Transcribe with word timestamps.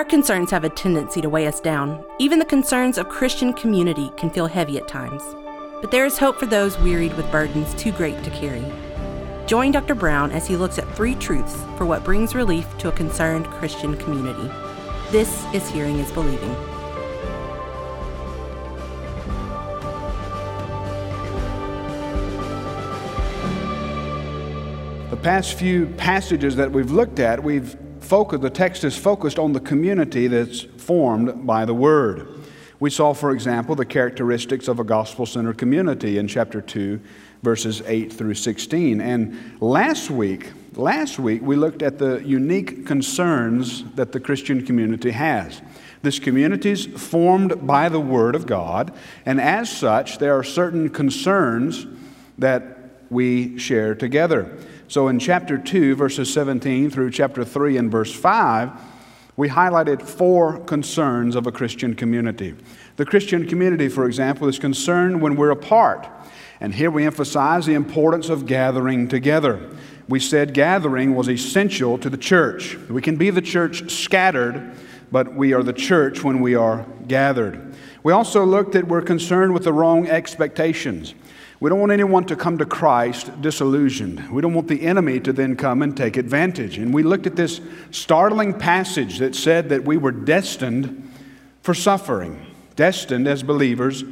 Our 0.00 0.04
concerns 0.06 0.50
have 0.52 0.64
a 0.64 0.70
tendency 0.70 1.20
to 1.20 1.28
weigh 1.28 1.46
us 1.46 1.60
down. 1.60 2.02
Even 2.18 2.38
the 2.38 2.46
concerns 2.46 2.96
of 2.96 3.10
Christian 3.10 3.52
community 3.52 4.10
can 4.16 4.30
feel 4.30 4.46
heavy 4.46 4.78
at 4.78 4.88
times. 4.88 5.22
But 5.82 5.90
there 5.90 6.06
is 6.06 6.16
hope 6.16 6.38
for 6.38 6.46
those 6.46 6.78
wearied 6.78 7.14
with 7.18 7.30
burdens 7.30 7.74
too 7.74 7.92
great 7.92 8.24
to 8.24 8.30
carry. 8.30 8.64
Join 9.44 9.72
Dr. 9.72 9.94
Brown 9.94 10.32
as 10.32 10.46
he 10.46 10.56
looks 10.56 10.78
at 10.78 10.90
three 10.96 11.16
truths 11.16 11.54
for 11.76 11.84
what 11.84 12.02
brings 12.02 12.34
relief 12.34 12.66
to 12.78 12.88
a 12.88 12.92
concerned 12.92 13.44
Christian 13.48 13.94
community. 13.94 14.50
This 15.10 15.44
is 15.52 15.68
Hearing 15.68 15.98
is 15.98 16.10
Believing. 16.12 16.48
The 25.10 25.18
past 25.22 25.58
few 25.58 25.88
passages 25.98 26.56
that 26.56 26.72
we've 26.72 26.90
looked 26.90 27.18
at, 27.18 27.44
we've 27.44 27.76
focused, 28.10 28.42
the 28.42 28.50
text 28.50 28.82
is 28.82 28.96
focused 28.96 29.38
on 29.38 29.52
the 29.52 29.60
community 29.60 30.26
that's 30.26 30.62
formed 30.62 31.46
by 31.46 31.64
the 31.64 31.72
Word. 31.72 32.26
We 32.80 32.90
saw, 32.90 33.14
for 33.14 33.30
example, 33.30 33.76
the 33.76 33.84
characteristics 33.84 34.66
of 34.66 34.80
a 34.80 34.84
gospel 34.84 35.26
centered 35.26 35.58
community 35.58 36.18
in 36.18 36.26
chapter 36.26 36.60
2, 36.60 37.00
verses 37.44 37.82
8 37.86 38.12
through 38.12 38.34
16. 38.34 39.00
And 39.00 39.62
last 39.62 40.10
week, 40.10 40.50
last 40.74 41.20
week, 41.20 41.40
we 41.40 41.54
looked 41.54 41.82
at 41.82 41.98
the 41.98 42.18
unique 42.26 42.84
concerns 42.84 43.84
that 43.94 44.10
the 44.10 44.18
Christian 44.18 44.66
community 44.66 45.12
has. 45.12 45.62
This 46.02 46.18
community 46.18 46.70
is 46.70 46.86
formed 46.86 47.64
by 47.64 47.88
the 47.88 48.00
Word 48.00 48.34
of 48.34 48.44
God, 48.44 48.92
and 49.24 49.40
as 49.40 49.70
such, 49.70 50.18
there 50.18 50.36
are 50.36 50.42
certain 50.42 50.88
concerns 50.88 51.86
that 52.38 52.76
we 53.08 53.56
share 53.56 53.94
together. 53.94 54.58
So 54.90 55.06
in 55.06 55.20
chapter 55.20 55.56
2, 55.56 55.94
verses 55.94 56.32
17 56.32 56.90
through 56.90 57.12
chapter 57.12 57.44
3 57.44 57.76
and 57.76 57.92
verse 57.92 58.12
5, 58.12 58.72
we 59.36 59.48
highlighted 59.48 60.02
four 60.02 60.58
concerns 60.64 61.36
of 61.36 61.46
a 61.46 61.52
Christian 61.52 61.94
community. 61.94 62.56
The 62.96 63.06
Christian 63.06 63.46
community, 63.46 63.88
for 63.88 64.06
example, 64.06 64.48
is 64.48 64.58
concerned 64.58 65.22
when 65.22 65.36
we're 65.36 65.52
apart. 65.52 66.08
And 66.58 66.74
here 66.74 66.90
we 66.90 67.06
emphasize 67.06 67.66
the 67.66 67.74
importance 67.74 68.28
of 68.30 68.46
gathering 68.46 69.06
together. 69.06 69.70
We 70.08 70.18
said 70.18 70.54
gathering 70.54 71.14
was 71.14 71.28
essential 71.28 71.96
to 71.98 72.10
the 72.10 72.18
church. 72.18 72.76
We 72.88 73.00
can 73.00 73.14
be 73.14 73.30
the 73.30 73.40
church 73.40 73.92
scattered, 73.92 74.72
but 75.12 75.32
we 75.36 75.52
are 75.52 75.62
the 75.62 75.72
church 75.72 76.24
when 76.24 76.40
we 76.40 76.56
are 76.56 76.84
gathered. 77.06 77.76
We 78.02 78.12
also 78.12 78.44
looked 78.44 78.74
at 78.74 78.88
we're 78.88 79.02
concerned 79.02 79.54
with 79.54 79.62
the 79.62 79.72
wrong 79.72 80.08
expectations. 80.08 81.14
We 81.60 81.68
don't 81.68 81.78
want 81.78 81.92
anyone 81.92 82.24
to 82.24 82.36
come 82.36 82.56
to 82.56 82.64
Christ 82.64 83.42
disillusioned. 83.42 84.30
We 84.30 84.40
don't 84.40 84.54
want 84.54 84.68
the 84.68 84.80
enemy 84.80 85.20
to 85.20 85.32
then 85.32 85.56
come 85.56 85.82
and 85.82 85.94
take 85.94 86.16
advantage. 86.16 86.78
And 86.78 86.92
we 86.92 87.02
looked 87.02 87.26
at 87.26 87.36
this 87.36 87.60
startling 87.90 88.58
passage 88.58 89.18
that 89.18 89.34
said 89.34 89.68
that 89.68 89.84
we 89.84 89.98
were 89.98 90.10
destined 90.10 91.12
for 91.62 91.74
suffering, 91.74 92.46
destined 92.76 93.28
as 93.28 93.42
believers 93.42 94.04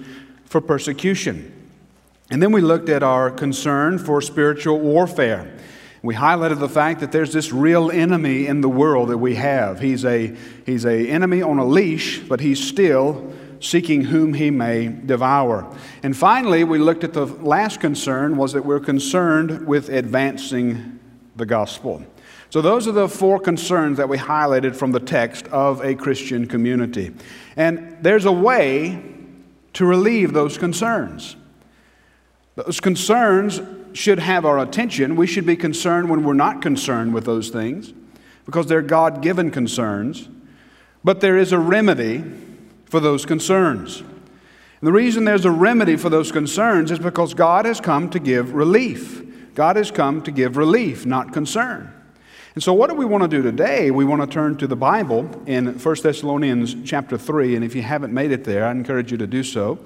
for 0.44 0.60
persecution. 0.60 1.54
And 2.30 2.42
then 2.42 2.52
we 2.52 2.60
looked 2.60 2.90
at 2.90 3.02
our 3.02 3.30
concern 3.30 3.98
for 3.98 4.20
spiritual 4.20 4.78
warfare. 4.80 5.50
We 6.02 6.14
highlighted 6.14 6.58
the 6.58 6.68
fact 6.68 7.00
that 7.00 7.12
there's 7.12 7.32
this 7.32 7.50
real 7.50 7.90
enemy 7.90 8.46
in 8.46 8.60
the 8.60 8.68
world 8.68 9.08
that 9.08 9.18
we 9.18 9.36
have. 9.36 9.80
He's 9.80 10.04
a, 10.04 10.36
he's 10.66 10.84
a 10.84 11.08
enemy 11.08 11.40
on 11.40 11.58
a 11.58 11.64
leash, 11.64 12.20
but 12.20 12.40
he's 12.40 12.62
still 12.62 13.32
seeking 13.60 14.02
whom 14.04 14.34
he 14.34 14.50
may 14.50 14.88
devour. 14.88 15.74
And 16.02 16.16
finally, 16.16 16.64
we 16.64 16.78
looked 16.78 17.04
at 17.04 17.12
the 17.12 17.26
last 17.26 17.80
concern 17.80 18.36
was 18.36 18.52
that 18.52 18.64
we're 18.64 18.80
concerned 18.80 19.66
with 19.66 19.88
advancing 19.88 21.00
the 21.36 21.46
gospel. 21.46 22.04
So 22.50 22.62
those 22.62 22.88
are 22.88 22.92
the 22.92 23.08
four 23.08 23.38
concerns 23.38 23.98
that 23.98 24.08
we 24.08 24.16
highlighted 24.16 24.74
from 24.74 24.92
the 24.92 25.00
text 25.00 25.46
of 25.48 25.84
a 25.84 25.94
Christian 25.94 26.46
community. 26.46 27.14
And 27.56 27.98
there's 28.00 28.24
a 28.24 28.32
way 28.32 29.02
to 29.74 29.84
relieve 29.84 30.32
those 30.32 30.56
concerns. 30.56 31.36
Those 32.54 32.80
concerns 32.80 33.60
should 33.92 34.18
have 34.18 34.44
our 34.44 34.58
attention. 34.58 35.14
We 35.14 35.26
should 35.26 35.46
be 35.46 35.56
concerned 35.56 36.08
when 36.08 36.24
we're 36.24 36.34
not 36.34 36.62
concerned 36.62 37.12
with 37.14 37.24
those 37.24 37.50
things 37.50 37.92
because 38.46 38.66
they're 38.66 38.82
God 38.82 39.22
given 39.22 39.50
concerns. 39.50 40.28
But 41.04 41.20
there 41.20 41.36
is 41.36 41.52
a 41.52 41.58
remedy 41.58 42.24
for 42.88 43.00
those 43.00 43.26
concerns. 43.26 44.00
And 44.00 44.86
the 44.86 44.92
reason 44.92 45.24
there's 45.24 45.44
a 45.44 45.50
remedy 45.50 45.96
for 45.96 46.08
those 46.08 46.30
concerns 46.30 46.90
is 46.90 46.98
because 46.98 47.34
God 47.34 47.64
has 47.64 47.80
come 47.80 48.10
to 48.10 48.18
give 48.18 48.54
relief. 48.54 49.54
God 49.54 49.76
has 49.76 49.90
come 49.90 50.22
to 50.22 50.30
give 50.30 50.56
relief, 50.56 51.04
not 51.04 51.32
concern. 51.32 51.92
And 52.54 52.62
so 52.62 52.72
what 52.72 52.90
do 52.90 52.96
we 52.96 53.04
want 53.04 53.22
to 53.22 53.28
do 53.28 53.42
today? 53.42 53.90
We 53.90 54.04
want 54.04 54.22
to 54.22 54.26
turn 54.26 54.56
to 54.58 54.66
the 54.66 54.76
Bible 54.76 55.30
in 55.46 55.78
1 55.78 55.96
Thessalonians 56.02 56.76
chapter 56.84 57.18
3, 57.18 57.56
and 57.56 57.64
if 57.64 57.74
you 57.74 57.82
haven't 57.82 58.12
made 58.12 58.32
it 58.32 58.44
there, 58.44 58.66
I 58.66 58.70
encourage 58.70 59.12
you 59.12 59.18
to 59.18 59.26
do 59.26 59.42
so. 59.42 59.78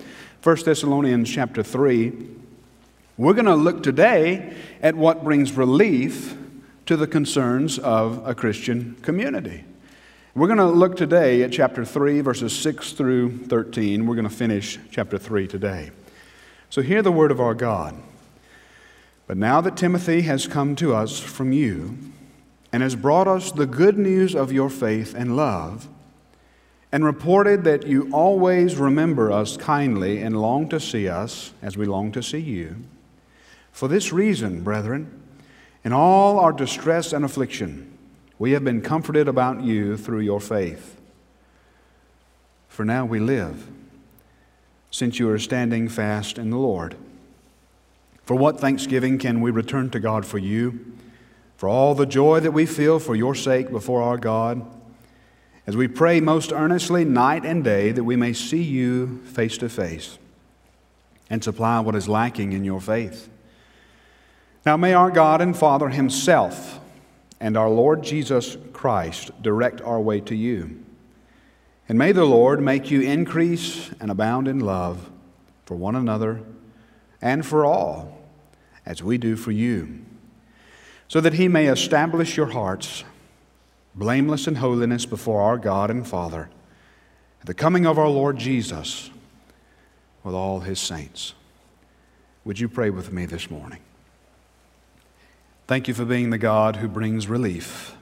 1 0.42 0.56
Thessalonians 0.64 1.30
chapter 1.30 1.62
3. 1.62 2.12
We're 3.16 3.34
going 3.34 3.46
to 3.46 3.54
look 3.54 3.82
today 3.82 4.56
at 4.82 4.94
what 4.94 5.24
brings 5.24 5.52
relief 5.52 6.36
to 6.86 6.96
the 6.96 7.06
concerns 7.06 7.78
of 7.78 8.26
a 8.26 8.34
Christian 8.34 8.96
community. 9.02 9.64
We're 10.34 10.46
going 10.46 10.56
to 10.60 10.64
look 10.64 10.96
today 10.96 11.42
at 11.42 11.52
chapter 11.52 11.84
3, 11.84 12.22
verses 12.22 12.58
6 12.58 12.92
through 12.92 13.36
13. 13.48 14.06
We're 14.06 14.14
going 14.14 14.26
to 14.26 14.34
finish 14.34 14.78
chapter 14.90 15.18
3 15.18 15.46
today. 15.46 15.90
So, 16.70 16.80
hear 16.80 17.02
the 17.02 17.12
word 17.12 17.30
of 17.30 17.38
our 17.38 17.52
God. 17.52 17.94
But 19.26 19.36
now 19.36 19.60
that 19.60 19.76
Timothy 19.76 20.22
has 20.22 20.46
come 20.46 20.74
to 20.76 20.94
us 20.94 21.20
from 21.20 21.52
you 21.52 21.98
and 22.72 22.82
has 22.82 22.96
brought 22.96 23.28
us 23.28 23.52
the 23.52 23.66
good 23.66 23.98
news 23.98 24.34
of 24.34 24.50
your 24.50 24.70
faith 24.70 25.14
and 25.14 25.36
love, 25.36 25.86
and 26.90 27.04
reported 27.04 27.64
that 27.64 27.86
you 27.86 28.08
always 28.10 28.76
remember 28.76 29.30
us 29.30 29.58
kindly 29.58 30.22
and 30.22 30.40
long 30.40 30.66
to 30.70 30.80
see 30.80 31.10
us 31.10 31.52
as 31.60 31.76
we 31.76 31.84
long 31.84 32.10
to 32.10 32.22
see 32.22 32.40
you, 32.40 32.76
for 33.70 33.86
this 33.86 34.14
reason, 34.14 34.62
brethren, 34.62 35.12
in 35.84 35.92
all 35.92 36.40
our 36.40 36.52
distress 36.52 37.12
and 37.12 37.22
affliction, 37.22 37.91
we 38.42 38.50
have 38.50 38.64
been 38.64 38.82
comforted 38.82 39.28
about 39.28 39.62
you 39.62 39.96
through 39.96 40.18
your 40.18 40.40
faith. 40.40 41.00
For 42.66 42.84
now 42.84 43.04
we 43.04 43.20
live, 43.20 43.68
since 44.90 45.20
you 45.20 45.30
are 45.30 45.38
standing 45.38 45.88
fast 45.88 46.38
in 46.38 46.50
the 46.50 46.56
Lord. 46.56 46.96
For 48.24 48.34
what 48.34 48.58
thanksgiving 48.58 49.16
can 49.18 49.42
we 49.42 49.52
return 49.52 49.90
to 49.90 50.00
God 50.00 50.26
for 50.26 50.38
you, 50.38 50.92
for 51.56 51.68
all 51.68 51.94
the 51.94 52.04
joy 52.04 52.40
that 52.40 52.50
we 52.50 52.66
feel 52.66 52.98
for 52.98 53.14
your 53.14 53.36
sake 53.36 53.70
before 53.70 54.02
our 54.02 54.18
God, 54.18 54.66
as 55.64 55.76
we 55.76 55.86
pray 55.86 56.18
most 56.18 56.52
earnestly 56.52 57.04
night 57.04 57.44
and 57.44 57.62
day 57.62 57.92
that 57.92 58.02
we 58.02 58.16
may 58.16 58.32
see 58.32 58.64
you 58.64 59.18
face 59.18 59.56
to 59.58 59.68
face 59.68 60.18
and 61.30 61.44
supply 61.44 61.78
what 61.78 61.94
is 61.94 62.08
lacking 62.08 62.52
in 62.52 62.64
your 62.64 62.80
faith? 62.80 63.28
Now 64.66 64.76
may 64.76 64.94
our 64.94 65.12
God 65.12 65.40
and 65.40 65.56
Father 65.56 65.90
Himself 65.90 66.80
and 67.42 67.56
our 67.56 67.68
Lord 67.68 68.04
Jesus 68.04 68.56
Christ 68.72 69.32
direct 69.42 69.80
our 69.80 70.00
way 70.00 70.20
to 70.20 70.34
you. 70.36 70.80
And 71.88 71.98
may 71.98 72.12
the 72.12 72.24
Lord 72.24 72.62
make 72.62 72.88
you 72.88 73.00
increase 73.00 73.90
and 73.98 74.12
abound 74.12 74.46
in 74.46 74.60
love 74.60 75.10
for 75.66 75.74
one 75.74 75.96
another 75.96 76.40
and 77.20 77.44
for 77.44 77.66
all, 77.66 78.16
as 78.86 79.02
we 79.02 79.18
do 79.18 79.34
for 79.34 79.50
you, 79.50 80.04
so 81.08 81.20
that 81.20 81.34
he 81.34 81.48
may 81.48 81.66
establish 81.66 82.36
your 82.36 82.52
hearts 82.52 83.02
blameless 83.96 84.46
in 84.46 84.54
holiness 84.54 85.04
before 85.04 85.42
our 85.42 85.58
God 85.58 85.90
and 85.90 86.06
Father 86.06 86.48
at 87.40 87.46
the 87.46 87.54
coming 87.54 87.86
of 87.86 87.98
our 87.98 88.08
Lord 88.08 88.38
Jesus 88.38 89.10
with 90.22 90.34
all 90.34 90.60
his 90.60 90.78
saints. 90.78 91.34
Would 92.44 92.60
you 92.60 92.68
pray 92.68 92.90
with 92.90 93.12
me 93.12 93.26
this 93.26 93.50
morning? 93.50 93.80
Thank 95.66 95.88
you 95.88 95.94
for 95.94 96.04
being 96.04 96.30
the 96.30 96.38
God 96.38 96.76
who 96.76 96.88
brings 96.88 97.28
relief. 97.28 97.94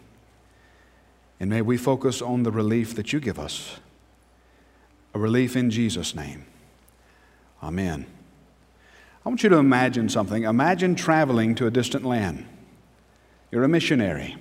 And 1.39 1.51
may 1.51 1.63
we 1.63 1.77
focus 1.77 2.21
on 2.23 2.43
the 2.43 2.51
relief 2.51 2.95
that 2.95 3.13
you 3.13 3.21
give 3.21 3.39
us 3.39 3.79
a 5.15 5.19
relief 5.19 5.57
in 5.57 5.71
Jesus' 5.71 6.15
name. 6.15 6.45
Amen. 7.63 8.07
I 9.25 9.29
want 9.29 9.43
you 9.43 9.49
to 9.51 9.57
imagine 9.57 10.09
something. 10.09 10.45
Imagine 10.45 10.95
traveling 10.95 11.55
to 11.57 11.67
a 11.67 11.71
distant 11.71 12.05
land. 12.05 12.47
You're 13.51 13.65
a 13.65 13.69
missionary. 13.69 14.37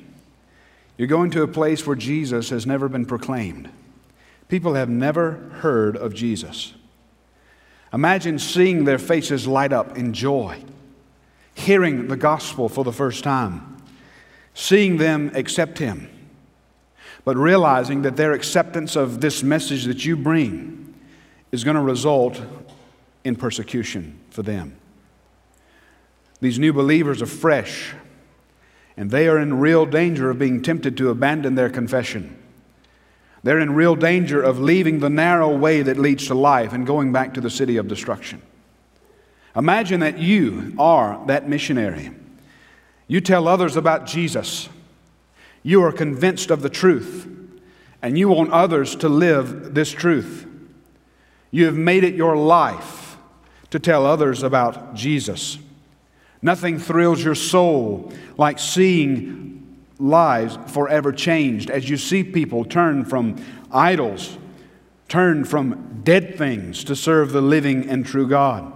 You're 0.97 1.07
going 1.07 1.31
to 1.31 1.43
a 1.43 1.47
place 1.47 1.85
where 1.85 1.95
Jesus 1.95 2.49
has 2.49 2.65
never 2.65 2.87
been 2.87 3.05
proclaimed. 3.05 3.69
People 4.47 4.75
have 4.75 4.89
never 4.89 5.31
heard 5.61 5.97
of 5.97 6.13
Jesus. 6.13 6.73
Imagine 7.91 8.39
seeing 8.39 8.85
their 8.85 8.99
faces 8.99 9.47
light 9.47 9.73
up 9.73 9.97
in 9.97 10.13
joy 10.13 10.63
hearing 11.59 12.07
the 12.07 12.17
gospel 12.17 12.69
for 12.69 12.83
the 12.83 12.93
first 12.93 13.23
time, 13.23 13.77
seeing 14.53 14.97
them 14.97 15.31
accept 15.35 15.77
Him, 15.77 16.09
but 17.25 17.35
realizing 17.35 18.01
that 18.03 18.15
their 18.15 18.33
acceptance 18.33 18.95
of 18.95 19.21
this 19.21 19.43
message 19.43 19.85
that 19.85 20.05
you 20.05 20.15
bring 20.15 20.93
is 21.51 21.63
going 21.63 21.75
to 21.75 21.81
result 21.81 22.41
in 23.23 23.35
persecution 23.35 24.19
for 24.29 24.41
them. 24.41 24.75
These 26.41 26.59
new 26.59 26.71
believers 26.71 27.21
are 27.21 27.27
fresh, 27.27 27.93
and 28.95 29.11
they 29.11 29.27
are 29.27 29.37
in 29.37 29.59
real 29.59 29.85
danger 29.85 30.29
of 30.29 30.39
being 30.39 30.61
tempted 30.61 30.95
to 30.97 31.09
abandon 31.09 31.55
their 31.55 31.69
confession. 31.69 32.37
They're 33.43 33.59
in 33.59 33.75
real 33.75 33.95
danger 33.95 34.41
of 34.41 34.59
leaving 34.59 34.99
the 34.99 35.09
narrow 35.09 35.55
way 35.55 35.81
that 35.81 35.97
leads 35.97 36.27
to 36.27 36.33
life 36.33 36.73
and 36.73 36.85
going 36.85 37.11
back 37.11 37.33
to 37.33 37.41
the 37.41 37.49
city 37.49 37.77
of 37.77 37.87
destruction. 37.87 38.41
Imagine 39.55 39.99
that 40.01 40.19
you 40.19 40.73
are 40.77 41.23
that 41.27 41.49
missionary. 41.49 42.11
You 43.07 43.21
tell 43.21 43.47
others 43.47 43.75
about 43.75 44.05
Jesus. 44.05 44.69
You 45.63 45.83
are 45.83 45.91
convinced 45.91 46.51
of 46.51 46.61
the 46.61 46.69
truth, 46.69 47.27
and 48.01 48.17
you 48.17 48.29
want 48.29 48.51
others 48.51 48.95
to 48.97 49.09
live 49.09 49.73
this 49.73 49.91
truth. 49.91 50.45
You 51.51 51.65
have 51.65 51.75
made 51.75 52.03
it 52.03 52.13
your 52.13 52.37
life 52.37 53.17
to 53.71 53.79
tell 53.79 54.05
others 54.05 54.43
about 54.43 54.93
Jesus. 54.93 55.57
Nothing 56.41 56.79
thrills 56.79 57.23
your 57.23 57.35
soul 57.35 58.13
like 58.37 58.59
seeing 58.59 59.77
lives 59.99 60.57
forever 60.67 61.11
changed 61.11 61.69
as 61.69 61.89
you 61.89 61.97
see 61.97 62.23
people 62.23 62.63
turn 62.63 63.03
from 63.03 63.35
idols, 63.71 64.37
turn 65.09 65.43
from 65.43 66.01
dead 66.03 66.37
things 66.37 66.83
to 66.85 66.95
serve 66.95 67.31
the 67.31 67.41
living 67.41 67.89
and 67.89 68.05
true 68.05 68.27
God. 68.27 68.71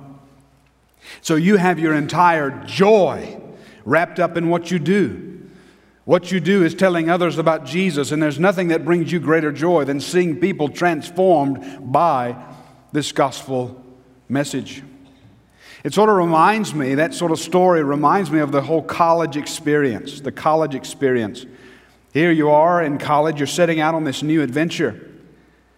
So 1.21 1.35
you 1.35 1.57
have 1.57 1.79
your 1.79 1.94
entire 1.94 2.51
joy 2.65 3.39
wrapped 3.85 4.19
up 4.19 4.38
in 4.38 4.50
what 4.50 4.71
you 4.71 4.79
do. 4.79 5.50
What 6.05 6.31
you 6.31 6.41
do 6.41 6.63
is 6.63 6.75
telling 6.75 7.09
others 7.09 7.38
about 7.38 7.65
Jesus, 7.65 8.11
and 8.11 8.21
there's 8.21 8.39
nothing 8.39 8.67
that 8.69 8.83
brings 8.83 9.11
you 9.11 9.19
greater 9.21 9.53
joy 9.53 9.85
than 9.85 10.01
seeing 10.01 10.39
people 10.39 10.67
transformed 10.67 11.91
by 11.94 12.35
this 12.91 13.13
gospel 13.13 13.81
message. 14.27 14.83
It 15.83 15.94
sort 15.94 16.09
of 16.09 16.15
reminds 16.15 16.73
me, 16.73 16.95
that 16.95 17.13
sort 17.13 17.31
of 17.31 17.39
story 17.39 17.83
reminds 17.83 18.31
me 18.31 18.39
of 18.39 18.51
the 18.51 18.61
whole 18.61 18.81
college 18.81 19.38
experience, 19.38 20.21
the 20.21 20.31
college 20.31 20.75
experience. 20.75 21.45
Here 22.13 22.31
you 22.31 22.50
are 22.50 22.83
in 22.83 22.97
college, 22.97 23.39
you're 23.39 23.47
setting 23.47 23.79
out 23.79 23.95
on 23.95 24.03
this 24.03 24.23
new 24.23 24.41
adventure. 24.41 25.09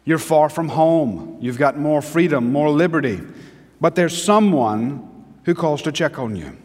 You're 0.05 0.19
far 0.19 0.49
from 0.49 0.69
home, 0.69 1.37
you've 1.39 1.57
got 1.57 1.77
more 1.77 2.01
freedom, 2.01 2.51
more 2.51 2.69
liberty, 2.69 3.21
but 3.79 3.95
there's 3.95 4.21
someone 4.21 5.14
who 5.45 5.53
calls 5.55 5.81
to 5.83 5.91
check 5.91 6.19
on 6.19 6.35
you. 6.35 6.57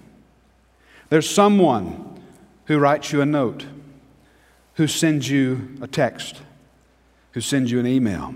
There's 1.11 1.29
someone 1.29 2.21
who 2.65 2.79
writes 2.79 3.13
you 3.13 3.21
a 3.21 3.27
note, 3.27 3.67
who 4.75 4.87
sends 4.87 5.29
you 5.29 5.77
a 5.81 5.87
text, 5.87 6.41
who 7.33 7.41
sends 7.41 7.71
you 7.71 7.79
an 7.79 7.87
email. 7.87 8.35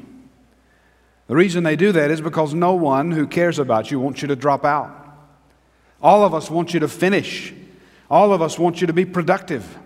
The 1.26 1.36
reason 1.36 1.64
they 1.64 1.76
do 1.76 1.92
that 1.92 2.10
is 2.10 2.20
because 2.20 2.52
no 2.52 2.74
one 2.74 3.10
who 3.10 3.26
cares 3.26 3.58
about 3.58 3.90
you 3.90 3.98
wants 3.98 4.20
you 4.20 4.28
to 4.28 4.36
drop 4.36 4.64
out. 4.64 5.00
All 6.02 6.22
of 6.22 6.34
us 6.34 6.50
want 6.50 6.74
you 6.74 6.80
to 6.80 6.88
finish. 6.88 7.54
All 8.10 8.32
of 8.32 8.42
us 8.42 8.58
want 8.58 8.82
you 8.82 8.86
to 8.86 8.92
be 8.92 9.06
productive, 9.06 9.78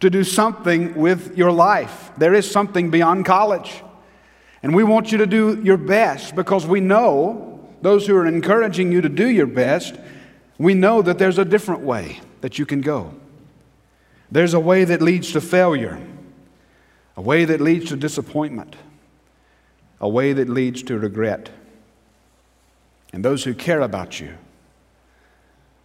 to 0.00 0.10
do 0.10 0.24
something 0.24 0.94
with 0.96 1.38
your 1.38 1.52
life. 1.52 2.10
There 2.18 2.34
is 2.34 2.50
something 2.50 2.90
beyond 2.90 3.24
college. 3.24 3.82
And 4.64 4.74
we 4.74 4.82
want 4.82 5.12
you 5.12 5.18
to 5.18 5.26
do 5.26 5.60
your 5.62 5.76
best 5.76 6.34
because 6.34 6.66
we 6.66 6.80
know 6.80 7.53
those 7.84 8.06
who 8.06 8.16
are 8.16 8.24
encouraging 8.24 8.90
you 8.90 9.02
to 9.02 9.10
do 9.10 9.28
your 9.28 9.46
best, 9.46 9.94
we 10.56 10.72
know 10.72 11.02
that 11.02 11.18
there's 11.18 11.36
a 11.36 11.44
different 11.44 11.82
way 11.82 12.18
that 12.40 12.58
you 12.58 12.64
can 12.64 12.80
go. 12.80 13.14
There's 14.32 14.54
a 14.54 14.58
way 14.58 14.84
that 14.84 15.02
leads 15.02 15.32
to 15.32 15.40
failure, 15.42 16.00
a 17.14 17.20
way 17.20 17.44
that 17.44 17.60
leads 17.60 17.90
to 17.90 17.96
disappointment, 17.96 18.74
a 20.00 20.08
way 20.08 20.32
that 20.32 20.48
leads 20.48 20.82
to 20.84 20.98
regret. 20.98 21.50
And 23.12 23.22
those 23.22 23.44
who 23.44 23.52
care 23.52 23.82
about 23.82 24.18
you 24.18 24.32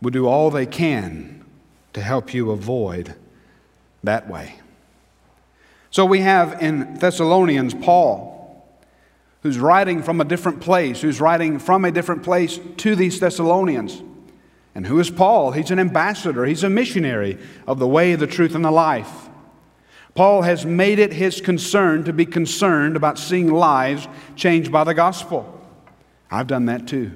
will 0.01 0.11
do 0.11 0.25
all 0.25 0.49
they 0.49 0.65
can 0.65 1.43
to 1.91 2.01
help 2.01 2.33
you 2.33 2.51
avoid 2.51 3.13
that 4.05 4.29
way. 4.29 4.55
So 5.91 6.05
we 6.05 6.21
have 6.21 6.61
in 6.61 6.93
Thessalonians 6.93 7.73
Paul 7.73 8.28
who's 9.41 9.59
writing 9.59 10.03
from 10.03 10.19
a 10.19 10.25
different 10.25 10.61
place, 10.61 11.01
who's 11.01 11.21
writing 11.21 11.59
from 11.59 11.85
a 11.85 11.91
different 11.91 12.23
place 12.23 12.59
to 12.77 12.95
these 12.95 13.19
Thessalonians. 13.19 14.03
And 14.75 14.85
who 14.85 14.99
is 14.99 15.09
Paul? 15.09 15.51
He's 15.51 15.71
an 15.71 15.79
ambassador, 15.79 16.45
he's 16.45 16.63
a 16.63 16.69
missionary 16.69 17.37
of 17.67 17.79
the 17.79 17.87
way, 17.87 18.15
the 18.15 18.27
truth, 18.27 18.55
and 18.55 18.63
the 18.63 18.71
life. 18.71 19.29
Paul 20.15 20.41
has 20.41 20.65
made 20.65 20.99
it 20.99 21.13
his 21.13 21.39
concern 21.39 22.03
to 22.03 22.13
be 22.13 22.25
concerned 22.25 22.95
about 22.95 23.17
seeing 23.17 23.51
lives 23.51 24.07
changed 24.35 24.71
by 24.71 24.83
the 24.83 24.93
gospel. 24.93 25.61
I've 26.29 26.47
done 26.47 26.65
that 26.65 26.87
too. 26.87 27.11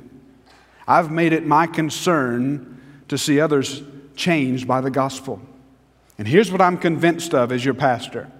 I've 0.87 1.11
made 1.11 1.33
it 1.33 1.45
my 1.45 1.67
concern 1.67 2.81
to 3.07 3.17
see 3.17 3.39
others 3.39 3.83
changed 4.15 4.67
by 4.67 4.81
the 4.81 4.91
gospel. 4.91 5.41
And 6.17 6.27
here's 6.27 6.51
what 6.51 6.61
I'm 6.61 6.77
convinced 6.77 7.33
of 7.33 7.51
as 7.51 7.65
your 7.65 7.73
pastor 7.73 8.31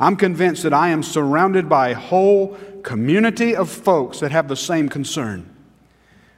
I'm 0.00 0.16
convinced 0.16 0.62
that 0.62 0.72
I 0.72 0.90
am 0.90 1.02
surrounded 1.02 1.68
by 1.68 1.88
a 1.88 1.94
whole 1.94 2.56
community 2.82 3.54
of 3.54 3.68
folks 3.68 4.20
that 4.20 4.30
have 4.30 4.48
the 4.48 4.56
same 4.56 4.88
concern. 4.88 5.54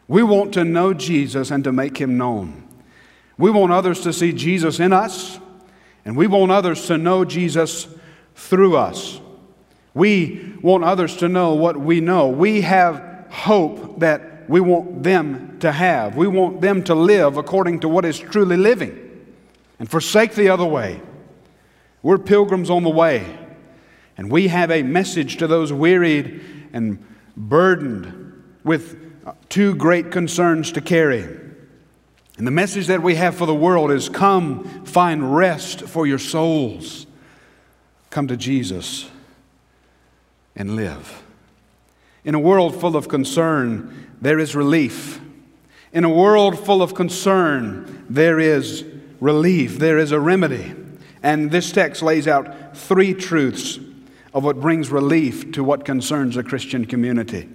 We 0.08 0.22
want 0.22 0.54
to 0.54 0.64
know 0.64 0.94
Jesus 0.94 1.50
and 1.50 1.62
to 1.64 1.72
make 1.72 1.98
him 1.98 2.16
known. 2.16 2.66
We 3.38 3.50
want 3.50 3.72
others 3.72 4.00
to 4.00 4.12
see 4.12 4.32
Jesus 4.32 4.80
in 4.80 4.92
us, 4.92 5.38
and 6.04 6.16
we 6.16 6.26
want 6.26 6.50
others 6.50 6.86
to 6.86 6.98
know 6.98 7.24
Jesus 7.24 7.86
through 8.34 8.76
us. 8.76 9.20
We 9.94 10.56
want 10.62 10.84
others 10.84 11.16
to 11.18 11.28
know 11.28 11.54
what 11.54 11.76
we 11.76 12.00
know. 12.00 12.28
We 12.28 12.62
have 12.62 13.26
hope 13.30 14.00
that 14.00 14.48
we 14.48 14.60
want 14.60 15.02
them 15.02 15.58
to 15.60 15.70
have. 15.70 16.16
We 16.16 16.26
want 16.26 16.60
them 16.60 16.82
to 16.84 16.94
live 16.94 17.36
according 17.36 17.80
to 17.80 17.88
what 17.88 18.04
is 18.04 18.18
truly 18.18 18.56
living 18.56 18.98
and 19.78 19.88
forsake 19.88 20.34
the 20.34 20.48
other 20.48 20.64
way. 20.64 21.00
We're 22.02 22.18
pilgrims 22.18 22.70
on 22.70 22.82
the 22.82 22.90
way. 22.90 23.38
And 24.20 24.30
we 24.30 24.48
have 24.48 24.70
a 24.70 24.82
message 24.82 25.38
to 25.38 25.46
those 25.46 25.72
wearied 25.72 26.42
and 26.74 27.02
burdened 27.38 28.42
with 28.62 28.98
too 29.48 29.74
great 29.74 30.12
concerns 30.12 30.72
to 30.72 30.82
carry. 30.82 31.22
And 32.36 32.46
the 32.46 32.50
message 32.50 32.88
that 32.88 33.02
we 33.02 33.14
have 33.14 33.34
for 33.34 33.46
the 33.46 33.54
world 33.54 33.90
is 33.90 34.10
come 34.10 34.84
find 34.84 35.34
rest 35.34 35.84
for 35.84 36.06
your 36.06 36.18
souls. 36.18 37.06
Come 38.10 38.28
to 38.28 38.36
Jesus 38.36 39.08
and 40.54 40.76
live. 40.76 41.22
In 42.22 42.34
a 42.34 42.38
world 42.38 42.78
full 42.78 42.96
of 42.96 43.08
concern, 43.08 44.10
there 44.20 44.38
is 44.38 44.54
relief. 44.54 45.18
In 45.94 46.04
a 46.04 46.10
world 46.10 46.58
full 46.58 46.82
of 46.82 46.94
concern, 46.94 48.04
there 48.10 48.38
is 48.38 48.84
relief, 49.18 49.78
there 49.78 49.96
is 49.96 50.12
a 50.12 50.20
remedy. 50.20 50.74
And 51.22 51.50
this 51.50 51.72
text 51.72 52.02
lays 52.02 52.28
out 52.28 52.76
three 52.76 53.14
truths 53.14 53.78
of 54.32 54.44
what 54.44 54.60
brings 54.60 54.90
relief 54.90 55.52
to 55.52 55.64
what 55.64 55.84
concerns 55.84 56.36
a 56.36 56.42
Christian 56.42 56.84
community. 56.84 57.48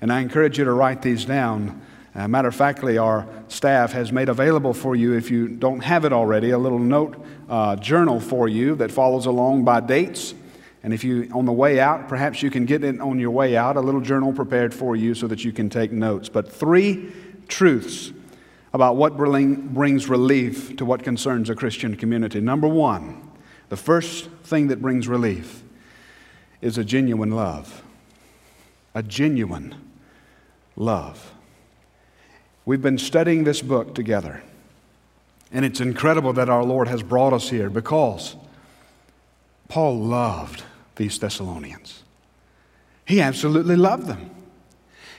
And 0.00 0.12
I 0.12 0.20
encourage 0.20 0.58
you 0.58 0.64
to 0.64 0.72
write 0.72 1.02
these 1.02 1.24
down. 1.24 1.82
Uh, 2.14 2.26
matter 2.26 2.48
of 2.48 2.54
factly, 2.54 2.98
our 2.98 3.26
staff 3.48 3.92
has 3.92 4.10
made 4.10 4.28
available 4.28 4.74
for 4.74 4.96
you, 4.96 5.14
if 5.14 5.30
you 5.30 5.48
don't 5.48 5.80
have 5.80 6.04
it 6.04 6.12
already, 6.12 6.50
a 6.50 6.58
little 6.58 6.78
note 6.78 7.24
uh, 7.48 7.76
journal 7.76 8.18
for 8.20 8.48
you 8.48 8.74
that 8.76 8.90
follows 8.90 9.26
along 9.26 9.64
by 9.64 9.80
dates. 9.80 10.34
And 10.82 10.94
if 10.94 11.04
you, 11.04 11.28
on 11.34 11.44
the 11.44 11.52
way 11.52 11.78
out, 11.78 12.08
perhaps 12.08 12.42
you 12.42 12.50
can 12.50 12.64
get 12.64 12.82
it 12.82 13.00
on 13.00 13.18
your 13.18 13.30
way 13.30 13.56
out, 13.56 13.76
a 13.76 13.80
little 13.80 14.00
journal 14.00 14.32
prepared 14.32 14.72
for 14.72 14.96
you 14.96 15.14
so 15.14 15.26
that 15.26 15.44
you 15.44 15.52
can 15.52 15.68
take 15.68 15.92
notes. 15.92 16.28
But 16.28 16.50
three 16.50 17.12
truths 17.48 18.12
about 18.72 18.96
what 18.96 19.16
brings 19.16 20.08
relief 20.08 20.76
to 20.76 20.84
what 20.84 21.02
concerns 21.02 21.50
a 21.50 21.54
Christian 21.54 21.96
community. 21.96 22.40
Number 22.40 22.68
one, 22.68 23.30
the 23.68 23.76
first 23.76 24.30
thing 24.44 24.68
that 24.68 24.80
brings 24.80 25.06
relief 25.06 25.59
is 26.60 26.78
a 26.78 26.84
genuine 26.84 27.30
love. 27.30 27.82
A 28.94 29.02
genuine 29.02 29.74
love. 30.76 31.32
We've 32.64 32.82
been 32.82 32.98
studying 32.98 33.44
this 33.44 33.62
book 33.62 33.94
together, 33.94 34.42
and 35.52 35.64
it's 35.64 35.80
incredible 35.80 36.32
that 36.34 36.48
our 36.48 36.62
Lord 36.62 36.88
has 36.88 37.02
brought 37.02 37.32
us 37.32 37.50
here 37.50 37.70
because 37.70 38.36
Paul 39.68 39.98
loved 40.00 40.62
these 40.96 41.18
Thessalonians. 41.18 42.02
He 43.06 43.20
absolutely 43.20 43.76
loved 43.76 44.06
them. 44.06 44.30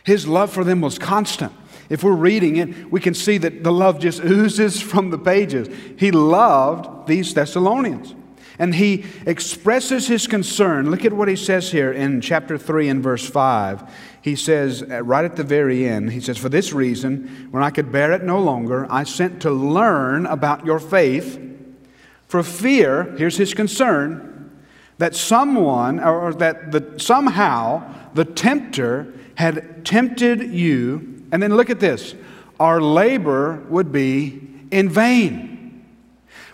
His 0.03 0.27
love 0.27 0.51
for 0.51 0.63
them 0.63 0.81
was 0.81 0.97
constant. 0.97 1.51
If 1.89 2.03
we're 2.03 2.13
reading 2.13 2.55
it, 2.55 2.91
we 2.91 3.01
can 3.01 3.13
see 3.13 3.37
that 3.39 3.63
the 3.63 3.71
love 3.71 3.99
just 3.99 4.23
oozes 4.23 4.81
from 4.81 5.09
the 5.09 5.17
pages. 5.17 5.67
He 5.97 6.11
loved 6.11 7.07
these 7.07 7.33
Thessalonians. 7.33 8.15
And 8.59 8.75
he 8.75 9.05
expresses 9.25 10.07
his 10.07 10.27
concern. 10.27 10.91
Look 10.91 11.05
at 11.05 11.13
what 11.13 11.27
he 11.27 11.35
says 11.35 11.71
here 11.71 11.91
in 11.91 12.21
chapter 12.21 12.57
3 12.57 12.89
and 12.89 13.03
verse 13.03 13.27
5. 13.27 13.91
He 14.21 14.35
says, 14.35 14.83
uh, 14.83 15.03
right 15.03 15.25
at 15.25 15.35
the 15.35 15.43
very 15.43 15.87
end, 15.87 16.11
he 16.11 16.19
says, 16.19 16.37
For 16.37 16.49
this 16.49 16.73
reason, 16.73 17.47
when 17.51 17.63
I 17.63 17.69
could 17.69 17.91
bear 17.91 18.11
it 18.11 18.23
no 18.23 18.39
longer, 18.39 18.87
I 18.89 19.03
sent 19.03 19.41
to 19.41 19.51
learn 19.51 20.25
about 20.25 20.65
your 20.65 20.79
faith. 20.79 21.39
For 22.27 22.43
fear, 22.43 23.15
here's 23.17 23.37
his 23.37 23.53
concern, 23.53 24.51
that 24.99 25.15
someone, 25.15 25.99
or 25.99 26.33
that 26.35 26.71
the, 26.71 26.95
somehow 26.97 27.83
the 28.13 28.25
tempter 28.25 29.13
had 29.35 29.83
tempted 29.85 30.53
you. 30.53 31.25
And 31.31 31.41
then 31.41 31.55
look 31.55 31.69
at 31.69 31.79
this 31.79 32.15
our 32.59 32.79
labor 32.79 33.55
would 33.69 33.91
be 33.91 34.39
in 34.69 34.87
vain. 34.87 35.50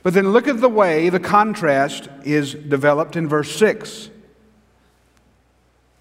But 0.04 0.13
then 0.13 0.32
look 0.32 0.48
at 0.48 0.62
the 0.62 0.70
way 0.70 1.10
the 1.10 1.20
contrast 1.20 2.10
is 2.24 2.54
developed 2.54 3.16
in 3.16 3.27
verse 3.27 3.56
6. 3.56 4.10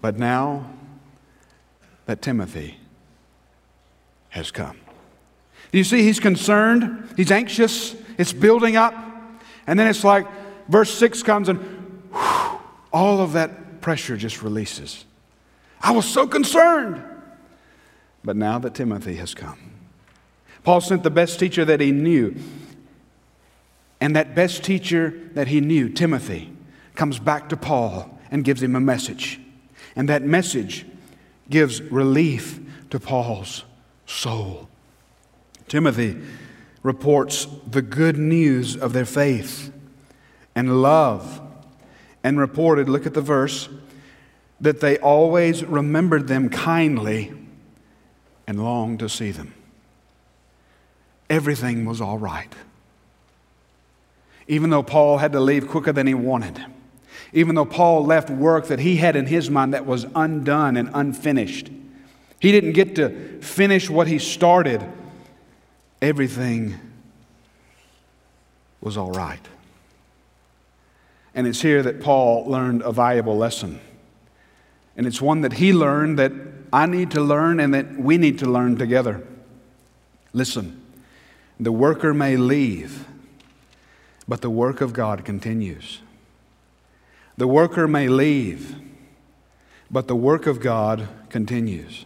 But 0.01 0.17
now 0.17 0.71
that 2.05 2.21
Timothy 2.21 2.77
has 4.29 4.51
come. 4.51 4.77
Do 5.71 5.77
you 5.77 5.83
see 5.83 6.03
he's 6.03 6.19
concerned? 6.19 7.09
He's 7.17 7.31
anxious. 7.31 7.95
It's 8.17 8.33
building 8.33 8.77
up. 8.77 8.93
And 9.65 9.77
then 9.77 9.87
it's 9.87 10.03
like 10.03 10.25
verse 10.69 10.93
6 10.93 11.23
comes 11.23 11.49
and 11.49 11.59
whew, 12.11 12.59
all 12.93 13.19
of 13.19 13.33
that 13.33 13.81
pressure 13.81 14.15
just 14.15 14.41
releases. 14.41 15.05
I 15.81 15.91
was 15.91 16.05
so 16.07 16.27
concerned. 16.27 17.03
But 18.23 18.35
now 18.35 18.59
that 18.59 18.73
Timothy 18.73 19.15
has 19.15 19.33
come, 19.33 19.71
Paul 20.63 20.81
sent 20.81 21.03
the 21.03 21.09
best 21.09 21.39
teacher 21.39 21.63
that 21.65 21.79
he 21.79 21.91
knew. 21.91 22.35
And 23.99 24.15
that 24.15 24.35
best 24.35 24.63
teacher 24.63 25.13
that 25.33 25.47
he 25.47 25.59
knew, 25.59 25.89
Timothy, 25.89 26.53
comes 26.95 27.19
back 27.19 27.49
to 27.49 27.57
Paul 27.57 28.19
and 28.29 28.43
gives 28.43 28.61
him 28.61 28.75
a 28.75 28.79
message. 28.79 29.39
And 29.95 30.07
that 30.09 30.21
message 30.21 30.85
gives 31.49 31.81
relief 31.81 32.59
to 32.89 32.99
Paul's 32.99 33.63
soul. 34.05 34.69
Timothy 35.67 36.17
reports 36.83 37.47
the 37.69 37.81
good 37.81 38.17
news 38.17 38.75
of 38.75 38.93
their 38.93 39.05
faith 39.05 39.73
and 40.55 40.81
love, 40.81 41.41
and 42.23 42.39
reported, 42.39 42.89
look 42.89 43.05
at 43.05 43.13
the 43.13 43.21
verse, 43.21 43.69
that 44.59 44.79
they 44.79 44.97
always 44.97 45.63
remembered 45.63 46.27
them 46.27 46.49
kindly 46.49 47.31
and 48.47 48.63
longed 48.63 48.99
to 48.99 49.09
see 49.09 49.29
them. 49.29 49.53
Everything 51.29 51.85
was 51.85 52.01
all 52.01 52.17
right. 52.17 52.51
Even 54.47 54.69
though 54.69 54.83
Paul 54.83 55.17
had 55.17 55.33
to 55.33 55.39
leave 55.39 55.67
quicker 55.67 55.91
than 55.91 56.07
he 56.07 56.13
wanted, 56.13 56.63
even 57.33 57.55
though 57.55 57.65
Paul 57.65 58.05
left 58.05 58.29
work 58.29 58.67
that 58.67 58.79
he 58.79 58.97
had 58.97 59.15
in 59.15 59.25
his 59.25 59.49
mind 59.49 59.73
that 59.73 59.85
was 59.85 60.05
undone 60.15 60.77
and 60.77 60.89
unfinished, 60.93 61.69
he 62.39 62.51
didn't 62.51 62.73
get 62.73 62.95
to 62.95 63.41
finish 63.41 63.89
what 63.89 64.07
he 64.07 64.19
started. 64.19 64.83
Everything 66.01 66.75
was 68.79 68.95
all 68.97 69.11
right. 69.11 69.45
And 71.33 71.45
it's 71.45 71.61
here 71.61 71.83
that 71.83 72.01
Paul 72.01 72.45
learned 72.45 72.81
a 72.83 72.91
valuable 72.91 73.37
lesson. 73.37 73.79
And 74.95 75.05
it's 75.05 75.21
one 75.21 75.41
that 75.41 75.53
he 75.53 75.73
learned 75.73 76.17
that 76.19 76.31
I 76.71 76.85
need 76.85 77.11
to 77.11 77.21
learn 77.21 77.59
and 77.59 77.73
that 77.73 77.97
we 77.97 78.17
need 78.17 78.39
to 78.39 78.45
learn 78.45 78.77
together. 78.77 79.25
Listen, 80.33 80.81
the 81.59 81.71
worker 81.71 82.13
may 82.13 82.37
leave, 82.37 83.05
but 84.27 84.41
the 84.41 84.49
work 84.49 84.81
of 84.81 84.93
God 84.93 85.23
continues. 85.23 86.01
The 87.37 87.47
worker 87.47 87.87
may 87.87 88.07
leave, 88.07 88.75
but 89.89 90.07
the 90.07 90.15
work 90.15 90.47
of 90.47 90.59
God 90.59 91.07
continues. 91.29 92.05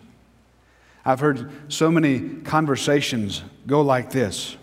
I've 1.03 1.19
heard 1.19 1.51
so 1.71 1.89
many 1.89 2.41
conversations 2.43 3.43
go 3.65 3.81
like 3.81 4.11
this 4.11 4.57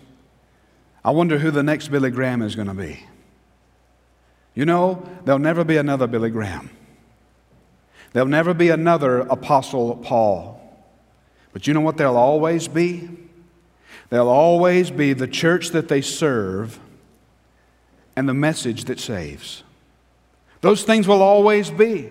I 1.03 1.11
wonder 1.11 1.39
who 1.39 1.49
the 1.49 1.63
next 1.63 1.87
Billy 1.87 2.11
Graham 2.11 2.41
is 2.41 2.55
going 2.55 2.67
to 2.67 2.73
be. 2.73 3.05
You 4.53 4.65
know, 4.65 5.07
there'll 5.23 5.39
never 5.39 5.63
be 5.63 5.77
another 5.77 6.07
Billy 6.07 6.29
Graham. 6.29 6.69
There'll 8.11 8.27
never 8.27 8.53
be 8.53 8.69
another 8.69 9.19
Apostle 9.19 9.95
Paul. 9.95 10.59
But 11.53 11.67
you 11.67 11.73
know 11.73 11.81
what 11.81 11.97
there'll 11.97 12.17
always 12.17 12.67
be? 12.67 13.09
There'll 14.09 14.29
always 14.29 14.91
be 14.91 15.13
the 15.13 15.27
church 15.27 15.69
that 15.69 15.87
they 15.87 16.01
serve 16.01 16.79
and 18.19 18.27
the 18.27 18.33
message 18.33 18.83
that 18.83 18.99
saves. 18.99 19.63
Those 20.59 20.83
things 20.83 21.07
will 21.07 21.21
always 21.21 21.71
be. 21.71 22.09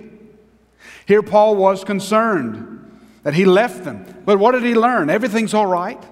Here, 1.05 1.23
Paul 1.23 1.55
was 1.55 1.85
concerned 1.85 3.03
that 3.25 3.35
he 3.35 3.45
left 3.45 3.85
them. 3.85 4.07
But 4.25 4.39
what 4.39 4.53
did 4.53 4.63
he 4.63 4.75
learn? 4.75 5.11
Everything's 5.11 5.53
all 5.53 5.67
right. 5.67 6.03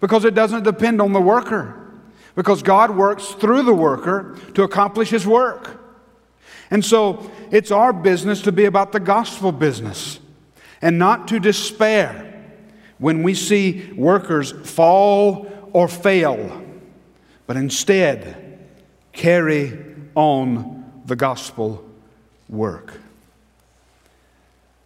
Because 0.00 0.24
it 0.24 0.34
doesn't 0.34 0.64
depend 0.64 1.00
on 1.00 1.12
the 1.12 1.20
worker. 1.20 1.88
Because 2.34 2.64
God 2.64 2.96
works 2.96 3.28
through 3.28 3.62
the 3.62 3.72
worker 3.72 4.36
to 4.54 4.64
accomplish 4.64 5.10
his 5.10 5.24
work. 5.24 5.80
And 6.68 6.84
so 6.84 7.30
it's 7.52 7.70
our 7.70 7.92
business 7.92 8.42
to 8.42 8.50
be 8.50 8.64
about 8.64 8.90
the 8.90 8.98
gospel 8.98 9.52
business 9.52 10.18
and 10.82 10.98
not 10.98 11.28
to 11.28 11.38
despair 11.38 12.44
when 12.98 13.22
we 13.22 13.34
see 13.34 13.92
workers 13.92 14.50
fall 14.68 15.46
or 15.72 15.86
fail, 15.86 16.60
but 17.46 17.56
instead 17.56 18.39
carry 19.20 19.78
on 20.14 21.02
the 21.04 21.14
gospel 21.14 21.84
work. 22.48 22.94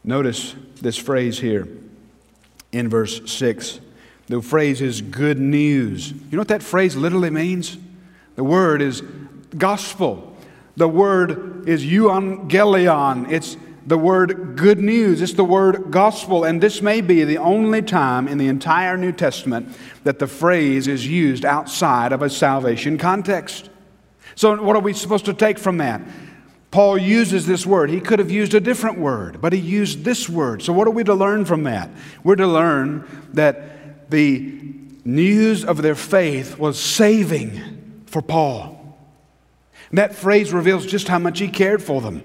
Notice 0.03 0.57
this 0.83 0.97
phrase 0.97 1.39
here 1.39 1.69
in 2.73 2.89
verse 2.89 3.31
6. 3.31 3.79
The 4.27 4.43
phrase 4.43 4.81
is 4.81 5.03
good 5.03 5.39
news. 5.39 6.11
You 6.11 6.33
know 6.33 6.39
what 6.39 6.49
that 6.49 6.65
phrase 6.65 6.97
literally 6.97 7.31
means? 7.31 7.79
The 8.35 8.43
word 8.43 8.83
is 8.83 9.05
gospel. 9.57 10.37
The 10.77 10.89
word 10.89 11.69
is 11.69 11.85
euangelion. 11.85 13.31
It's 13.31 13.57
the 13.87 13.99
word 13.99 14.57
good 14.57 14.81
news. 14.81 15.23
It's 15.23 15.35
the 15.35 15.45
word 15.45 15.93
gospel. 15.93 16.43
And 16.43 16.61
this 16.61 16.83
may 16.83 17.01
be 17.01 17.23
the 17.23 17.39
only 17.39 17.83
time 17.83 18.27
in 18.27 18.39
the 18.39 18.49
entire 18.49 18.97
New 18.97 19.13
Testament 19.13 19.69
that 20.03 20.19
the 20.19 20.27
phrase 20.27 20.89
is 20.89 21.07
used 21.07 21.45
outside 21.45 22.11
of 22.11 22.21
a 22.21 22.29
salvation 22.29 22.99
context. 22.99 23.71
So, 24.37 24.63
what 24.63 24.77
are 24.77 24.83
we 24.83 24.93
supposed 24.93 25.25
to 25.27 25.35
take 25.35 25.59
from 25.59 25.79
that? 25.79 26.01
Paul 26.71 26.99
uses 26.99 27.47
this 27.47 27.65
word. 27.65 27.89
He 27.89 28.01
could 28.01 28.19
have 28.19 28.33
used 28.33 28.53
a 28.55 28.61
different 28.61 28.99
word, 28.99 29.41
but 29.41 29.53
he 29.53 29.61
used 29.61 30.05
this 30.05 30.29
word. 30.29 30.63
So, 30.63 30.73
what 30.73 30.89
are 30.89 30.93
we 30.93 31.05
to 31.05 31.15
learn 31.15 31.45
from 31.45 31.65
that? 31.65 31.89
We're 32.25 32.37
to 32.37 32.47
learn 32.47 33.29
that 33.35 34.11
the 34.11 34.75
news 35.05 35.65
of 35.65 35.83
their 35.83 35.95
faith 35.95 36.59
was 36.59 36.81
saving 36.81 38.03
for 38.07 38.23
Paul. 38.23 38.99
And 39.91 39.99
that 39.99 40.15
phrase 40.15 40.53
reveals 40.53 40.87
just 40.87 41.07
how 41.07 41.19
much 41.19 41.39
he 41.39 41.49
cared 41.49 41.83
for 41.83 42.01
them. 42.01 42.25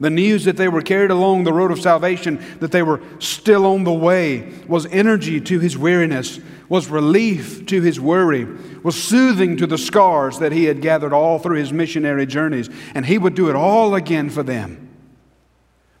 The 0.00 0.10
news 0.10 0.44
that 0.44 0.56
they 0.56 0.68
were 0.68 0.82
carried 0.82 1.10
along 1.10 1.42
the 1.42 1.52
road 1.52 1.72
of 1.72 1.80
salvation, 1.80 2.44
that 2.60 2.70
they 2.70 2.84
were 2.84 3.00
still 3.18 3.66
on 3.66 3.82
the 3.82 3.92
way, 3.92 4.52
was 4.68 4.86
energy 4.86 5.40
to 5.40 5.58
his 5.58 5.76
weariness, 5.76 6.38
was 6.68 6.88
relief 6.88 7.66
to 7.66 7.80
his 7.80 7.98
worry, 7.98 8.44
was 8.84 9.02
soothing 9.02 9.56
to 9.56 9.66
the 9.66 9.78
scars 9.78 10.38
that 10.38 10.52
he 10.52 10.64
had 10.64 10.82
gathered 10.82 11.12
all 11.12 11.40
through 11.40 11.56
his 11.56 11.72
missionary 11.72 12.26
journeys. 12.26 12.70
And 12.94 13.04
he 13.06 13.18
would 13.18 13.34
do 13.34 13.48
it 13.50 13.56
all 13.56 13.96
again 13.96 14.30
for 14.30 14.44
them. 14.44 14.88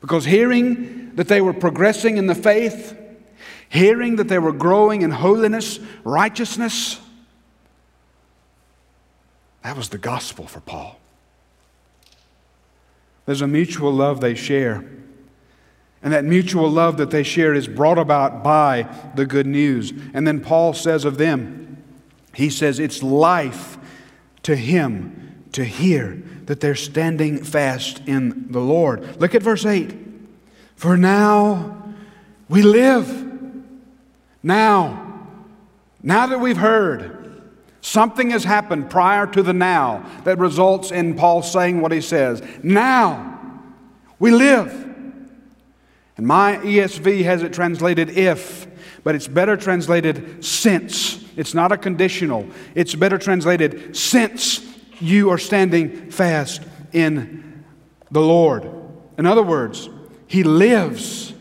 Because 0.00 0.24
hearing 0.24 1.16
that 1.16 1.26
they 1.26 1.40
were 1.40 1.52
progressing 1.52 2.18
in 2.18 2.28
the 2.28 2.36
faith, 2.36 2.96
hearing 3.68 4.14
that 4.16 4.28
they 4.28 4.38
were 4.38 4.52
growing 4.52 5.02
in 5.02 5.10
holiness, 5.10 5.80
righteousness, 6.04 7.00
that 9.64 9.76
was 9.76 9.88
the 9.88 9.98
gospel 9.98 10.46
for 10.46 10.60
Paul. 10.60 11.00
There's 13.28 13.42
a 13.42 13.46
mutual 13.46 13.92
love 13.92 14.22
they 14.22 14.34
share. 14.34 14.82
And 16.02 16.14
that 16.14 16.24
mutual 16.24 16.70
love 16.70 16.96
that 16.96 17.10
they 17.10 17.22
share 17.22 17.52
is 17.52 17.68
brought 17.68 17.98
about 17.98 18.42
by 18.42 18.88
the 19.16 19.26
good 19.26 19.46
news. 19.46 19.92
And 20.14 20.26
then 20.26 20.40
Paul 20.40 20.72
says 20.72 21.04
of 21.04 21.18
them, 21.18 21.76
he 22.32 22.48
says, 22.48 22.78
it's 22.78 23.02
life 23.02 23.76
to 24.44 24.56
him 24.56 25.44
to 25.52 25.62
hear 25.62 26.22
that 26.46 26.60
they're 26.60 26.74
standing 26.74 27.44
fast 27.44 28.00
in 28.06 28.50
the 28.50 28.60
Lord. 28.60 29.20
Look 29.20 29.34
at 29.34 29.42
verse 29.42 29.66
8. 29.66 29.94
For 30.76 30.96
now 30.96 31.82
we 32.48 32.62
live. 32.62 33.30
Now, 34.42 35.26
now 36.02 36.28
that 36.28 36.40
we've 36.40 36.56
heard, 36.56 37.27
Something 37.80 38.30
has 38.30 38.44
happened 38.44 38.90
prior 38.90 39.26
to 39.26 39.42
the 39.42 39.52
now 39.52 40.04
that 40.24 40.38
results 40.38 40.90
in 40.90 41.14
Paul 41.14 41.42
saying 41.42 41.80
what 41.80 41.92
he 41.92 42.00
says. 42.00 42.42
Now 42.62 43.38
we 44.18 44.30
live. 44.30 44.72
And 46.16 46.26
my 46.26 46.56
ESV 46.56 47.22
has 47.24 47.42
it 47.42 47.52
translated 47.52 48.10
if, 48.10 48.66
but 49.04 49.14
it's 49.14 49.28
better 49.28 49.56
translated 49.56 50.44
since. 50.44 51.24
It's 51.36 51.54
not 51.54 51.70
a 51.70 51.76
conditional, 51.76 52.48
it's 52.74 52.94
better 52.94 53.18
translated 53.18 53.96
since 53.96 54.66
you 55.00 55.30
are 55.30 55.38
standing 55.38 56.10
fast 56.10 56.62
in 56.92 57.64
the 58.10 58.20
Lord. 58.20 58.68
In 59.16 59.26
other 59.26 59.44
words, 59.44 59.88
He 60.26 60.42
lives 60.42 61.32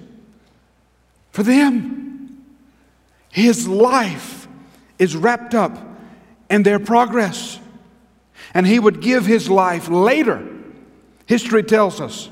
for 1.32 1.41
them. 1.41 2.46
His 3.32 3.67
life 3.67 4.48
is 5.00 5.15
wrapped 5.15 5.56
up 5.56 5.87
and 6.50 6.66
their 6.66 6.80
progress. 6.80 7.60
And 8.54 8.66
he 8.66 8.80
would 8.80 9.01
give 9.01 9.25
his 9.25 9.50
life 9.50 9.89
later. 9.89 10.48
History 11.25 11.63
tells 11.63 12.00
us. 12.00 12.30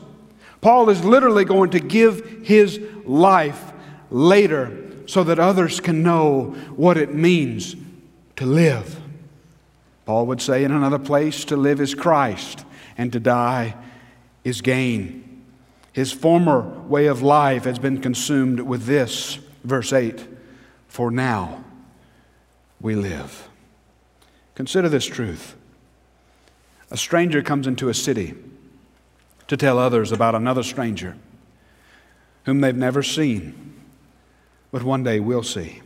Paul 0.61 0.89
is 0.89 1.03
literally 1.03 1.45
going 1.45 1.71
to 1.71 1.79
give 1.79 2.41
his 2.43 2.79
life 3.05 3.73
later 4.09 4.85
so 5.05 5.23
that 5.23 5.39
others 5.39 5.79
can 5.79 6.01
know 6.01 6.55
what 6.75 6.97
it 6.97 7.13
means 7.13 7.75
to 8.37 8.45
live. 8.45 8.99
Paul 10.05 10.25
would 10.27 10.41
say 10.41 10.63
in 10.63 10.71
another 10.71 10.99
place, 10.99 11.45
to 11.45 11.57
live 11.57 11.81
is 11.81 11.93
Christ, 11.95 12.65
and 12.97 13.11
to 13.13 13.19
die 13.19 13.75
is 14.43 14.61
gain. 14.61 15.43
His 15.93 16.11
former 16.11 16.61
way 16.61 17.07
of 17.07 17.21
life 17.21 17.63
has 17.65 17.79
been 17.79 18.01
consumed 18.01 18.59
with 18.59 18.85
this, 18.85 19.39
verse 19.63 19.93
8 19.93 20.27
For 20.87 21.09
now 21.09 21.63
we 22.79 22.95
live. 22.95 23.49
Consider 24.55 24.87
this 24.87 25.05
truth. 25.05 25.55
A 26.89 26.97
stranger 26.97 27.41
comes 27.41 27.67
into 27.67 27.89
a 27.89 27.93
city 27.93 28.35
to 29.47 29.57
tell 29.57 29.77
others 29.77 30.11
about 30.11 30.33
another 30.33 30.63
stranger 30.63 31.17
whom 32.45 32.61
they've 32.61 32.75
never 32.75 33.03
seen, 33.03 33.73
but 34.71 34.83
one 34.83 35.03
day 35.03 35.19
will 35.19 35.43
see. 35.43 35.81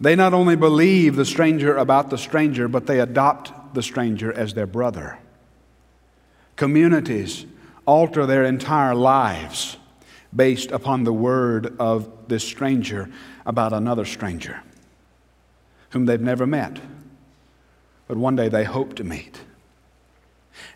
They 0.00 0.16
not 0.16 0.34
only 0.34 0.56
believe 0.56 1.14
the 1.14 1.24
stranger 1.24 1.76
about 1.76 2.10
the 2.10 2.18
stranger, 2.18 2.68
but 2.68 2.86
they 2.86 3.00
adopt 3.00 3.74
the 3.74 3.82
stranger 3.82 4.32
as 4.32 4.54
their 4.54 4.66
brother. 4.66 5.18
Communities 6.56 7.44
alter 7.86 8.24
their 8.24 8.44
entire 8.44 8.94
lives 8.94 9.76
based 10.34 10.70
upon 10.70 11.04
the 11.04 11.12
word 11.12 11.76
of 11.78 12.08
this 12.28 12.44
stranger 12.44 13.10
about 13.44 13.72
another 13.72 14.04
stranger 14.04 14.62
whom 15.94 16.06
they've 16.06 16.20
never 16.20 16.46
met, 16.46 16.80
but 18.08 18.16
one 18.16 18.36
day 18.36 18.48
they 18.48 18.64
hope 18.64 18.96
to 18.96 19.04
meet. 19.04 19.40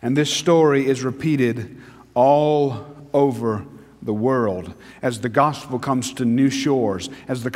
And 0.01 0.15
this 0.15 0.33
story 0.33 0.87
is 0.87 1.03
repeated 1.03 1.77
all 2.13 2.87
over 3.13 3.65
the 4.01 4.13
world 4.13 4.73
as 5.01 5.19
the 5.19 5.27
gospel 5.27 5.77
comes 5.77 6.13
to 6.13 6.23
new 6.23 6.49
shores, 6.49 7.09
as 7.27 7.43
the 7.43 7.49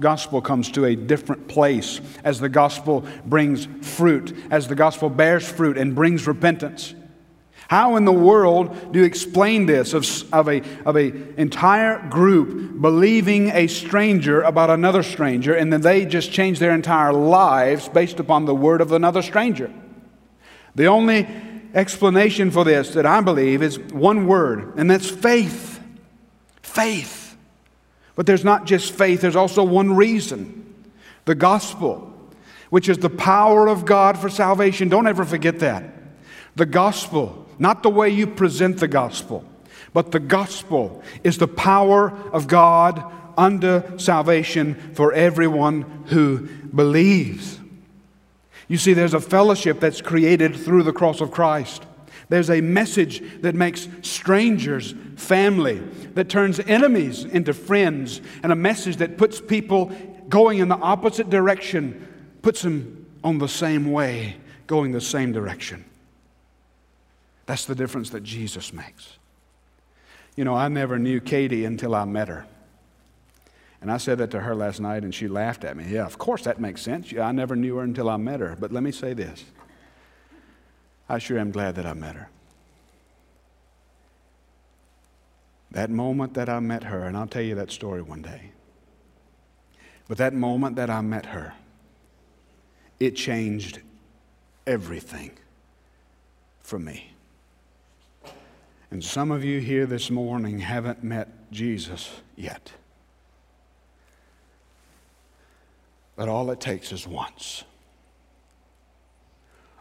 gospel 0.00 0.42
comes 0.42 0.70
to 0.72 0.84
a 0.84 0.94
different 0.94 1.48
place, 1.48 2.02
as 2.24 2.40
the 2.40 2.48
gospel 2.50 3.06
brings 3.24 3.66
fruit, 3.80 4.36
as 4.50 4.68
the 4.68 4.74
gospel 4.74 5.08
bears 5.08 5.48
fruit 5.48 5.78
and 5.78 5.94
brings 5.94 6.26
repentance. 6.26 6.94
How 7.68 7.96
in 7.96 8.06
the 8.06 8.12
world 8.12 8.92
do 8.92 8.98
you 8.98 9.04
explain 9.04 9.66
this 9.66 9.92
of, 9.92 10.06
of, 10.32 10.48
a, 10.48 10.62
of 10.86 10.96
a 10.96 11.12
entire 11.38 12.08
group 12.08 12.80
believing 12.80 13.50
a 13.50 13.66
stranger 13.66 14.40
about 14.40 14.70
another 14.70 15.02
stranger 15.02 15.54
and 15.54 15.70
then 15.70 15.82
they 15.82 16.06
just 16.06 16.32
change 16.32 16.60
their 16.60 16.72
entire 16.72 17.12
lives 17.12 17.86
based 17.90 18.20
upon 18.20 18.46
the 18.46 18.54
word 18.54 18.80
of 18.80 18.92
another 18.92 19.20
stranger? 19.20 19.70
The 20.76 20.86
only 20.86 21.28
explanation 21.74 22.50
for 22.50 22.64
this 22.64 22.94
that 22.94 23.04
I 23.04 23.20
believe 23.20 23.62
is 23.62 23.78
one 23.78 24.26
word, 24.26 24.78
and 24.78 24.90
that's 24.90 25.10
faith. 25.10 25.78
Faith. 26.62 27.36
But 28.16 28.24
there's 28.24 28.44
not 28.44 28.64
just 28.64 28.92
faith, 28.92 29.20
there's 29.20 29.36
also 29.36 29.62
one 29.62 29.94
reason 29.94 30.64
the 31.26 31.34
gospel, 31.34 32.14
which 32.70 32.88
is 32.88 32.96
the 32.96 33.10
power 33.10 33.68
of 33.68 33.84
God 33.84 34.16
for 34.16 34.30
salvation. 34.30 34.88
Don't 34.88 35.06
ever 35.06 35.26
forget 35.26 35.58
that. 35.58 35.92
The 36.56 36.64
gospel 36.64 37.44
not 37.58 37.82
the 37.82 37.90
way 37.90 38.08
you 38.08 38.26
present 38.26 38.78
the 38.78 38.88
gospel, 38.88 39.44
but 39.92 40.12
the 40.12 40.20
gospel 40.20 41.02
is 41.24 41.38
the 41.38 41.48
power 41.48 42.10
of 42.32 42.46
God 42.46 43.04
unto 43.36 43.98
salvation 43.98 44.74
for 44.94 45.12
everyone 45.12 45.82
who 46.06 46.48
believes. 46.74 47.58
You 48.68 48.76
see, 48.76 48.92
there's 48.92 49.14
a 49.14 49.20
fellowship 49.20 49.80
that's 49.80 50.02
created 50.02 50.54
through 50.54 50.82
the 50.82 50.92
cross 50.92 51.20
of 51.20 51.30
Christ. 51.30 51.84
There's 52.28 52.50
a 52.50 52.60
message 52.60 53.22
that 53.40 53.54
makes 53.54 53.88
strangers 54.02 54.94
family, 55.16 55.78
that 56.14 56.28
turns 56.28 56.60
enemies 56.60 57.24
into 57.24 57.54
friends, 57.54 58.20
and 58.42 58.52
a 58.52 58.56
message 58.56 58.96
that 58.96 59.16
puts 59.16 59.40
people 59.40 59.86
going 60.28 60.58
in 60.58 60.68
the 60.68 60.76
opposite 60.76 61.30
direction, 61.30 62.36
puts 62.42 62.60
them 62.60 63.06
on 63.24 63.38
the 63.38 63.48
same 63.48 63.90
way, 63.90 64.36
going 64.66 64.92
the 64.92 65.00
same 65.00 65.32
direction. 65.32 65.84
That's 67.48 67.64
the 67.64 67.74
difference 67.74 68.10
that 68.10 68.24
Jesus 68.24 68.74
makes. 68.74 69.16
You 70.36 70.44
know, 70.44 70.54
I 70.54 70.68
never 70.68 70.98
knew 70.98 71.18
Katie 71.18 71.64
until 71.64 71.94
I 71.94 72.04
met 72.04 72.28
her. 72.28 72.44
And 73.80 73.90
I 73.90 73.96
said 73.96 74.18
that 74.18 74.30
to 74.32 74.40
her 74.40 74.54
last 74.54 74.80
night, 74.80 75.02
and 75.02 75.14
she 75.14 75.28
laughed 75.28 75.64
at 75.64 75.74
me. 75.74 75.86
Yeah, 75.88 76.04
of 76.04 76.18
course 76.18 76.44
that 76.44 76.60
makes 76.60 76.82
sense. 76.82 77.10
I 77.18 77.32
never 77.32 77.56
knew 77.56 77.76
her 77.76 77.84
until 77.84 78.10
I 78.10 78.18
met 78.18 78.40
her. 78.40 78.54
But 78.60 78.70
let 78.70 78.82
me 78.82 78.92
say 78.92 79.14
this 79.14 79.46
I 81.08 81.16
sure 81.16 81.38
am 81.38 81.50
glad 81.50 81.76
that 81.76 81.86
I 81.86 81.94
met 81.94 82.16
her. 82.16 82.28
That 85.70 85.88
moment 85.88 86.34
that 86.34 86.50
I 86.50 86.60
met 86.60 86.84
her, 86.84 87.04
and 87.04 87.16
I'll 87.16 87.26
tell 87.26 87.40
you 87.40 87.54
that 87.54 87.70
story 87.70 88.02
one 88.02 88.20
day. 88.20 88.50
But 90.06 90.18
that 90.18 90.34
moment 90.34 90.76
that 90.76 90.90
I 90.90 91.00
met 91.00 91.24
her, 91.24 91.54
it 93.00 93.16
changed 93.16 93.80
everything 94.66 95.30
for 96.60 96.78
me. 96.78 97.14
And 98.90 99.04
some 99.04 99.30
of 99.30 99.44
you 99.44 99.60
here 99.60 99.86
this 99.86 100.10
morning 100.10 100.60
haven't 100.60 101.04
met 101.04 101.28
Jesus 101.50 102.10
yet. 102.36 102.72
But 106.16 106.28
all 106.28 106.50
it 106.50 106.60
takes 106.60 106.90
is 106.90 107.06
once. 107.06 107.64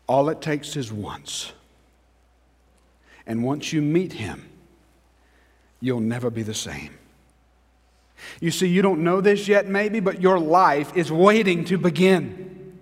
All 0.08 0.30
it 0.30 0.41
takes 0.41 0.76
is 0.76 0.91
once. 0.91 1.54
And 3.26 3.43
once 3.43 3.72
you 3.74 3.82
meet 3.82 4.13
him, 4.13 4.48
you'll 5.80 6.00
never 6.00 6.30
be 6.30 6.43
the 6.43 6.54
same. 6.54 6.98
You 8.41 8.52
see, 8.52 8.67
you 8.67 8.82
don't 8.82 9.04
know 9.04 9.22
this 9.22 9.48
yet, 9.48 9.67
maybe, 9.67 10.00
but 10.00 10.22
your 10.22 10.39
life 10.39 10.96
is 10.98 11.12
waiting 11.12 11.63
to 11.65 11.78
begin. 11.78 12.80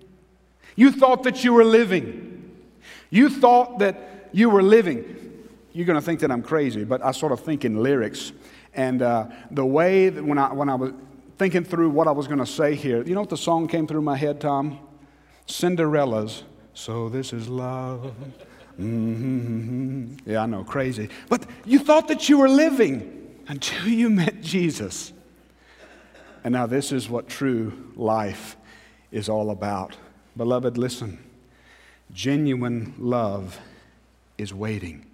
You 0.74 0.90
thought 0.90 1.22
that 1.22 1.44
you 1.44 1.52
were 1.52 1.64
living. 1.64 2.52
You 3.10 3.28
thought 3.30 3.78
that 3.78 4.28
you 4.32 4.50
were 4.50 4.62
living 4.62 5.25
you're 5.76 5.84
going 5.84 6.00
to 6.00 6.04
think 6.04 6.20
that 6.20 6.30
I'm 6.30 6.42
crazy, 6.42 6.84
but 6.84 7.04
I 7.04 7.10
sort 7.10 7.32
of 7.32 7.40
think 7.40 7.66
in 7.66 7.82
lyrics. 7.82 8.32
And 8.72 9.02
uh, 9.02 9.26
the 9.50 9.66
way 9.66 10.08
that 10.08 10.24
when 10.24 10.38
I, 10.38 10.50
when 10.50 10.70
I 10.70 10.74
was 10.74 10.92
thinking 11.36 11.64
through 11.64 11.90
what 11.90 12.08
I 12.08 12.12
was 12.12 12.26
going 12.26 12.38
to 12.38 12.46
say 12.46 12.74
here, 12.74 13.04
you 13.04 13.14
know 13.14 13.20
what 13.20 13.28
the 13.28 13.36
song 13.36 13.68
came 13.68 13.86
through 13.86 14.00
my 14.00 14.16
head, 14.16 14.40
Tom? 14.40 14.78
Cinderella's, 15.44 16.44
So 16.72 17.10
This 17.10 17.34
Is 17.34 17.48
Love. 17.48 18.14
Mm-hmm. 18.80 20.14
Yeah, 20.24 20.44
I 20.44 20.46
know, 20.46 20.64
crazy. 20.64 21.10
But 21.28 21.44
you 21.66 21.78
thought 21.78 22.08
that 22.08 22.26
you 22.26 22.38
were 22.38 22.48
living 22.48 23.36
until 23.46 23.86
you 23.86 24.08
met 24.08 24.40
Jesus. 24.40 25.12
And 26.42 26.54
now 26.54 26.64
this 26.64 26.90
is 26.90 27.10
what 27.10 27.28
true 27.28 27.92
life 27.96 28.56
is 29.12 29.28
all 29.28 29.50
about. 29.50 29.94
Beloved, 30.38 30.78
listen. 30.78 31.18
Genuine 32.12 32.94
love 32.98 33.60
is 34.38 34.54
waiting 34.54 35.05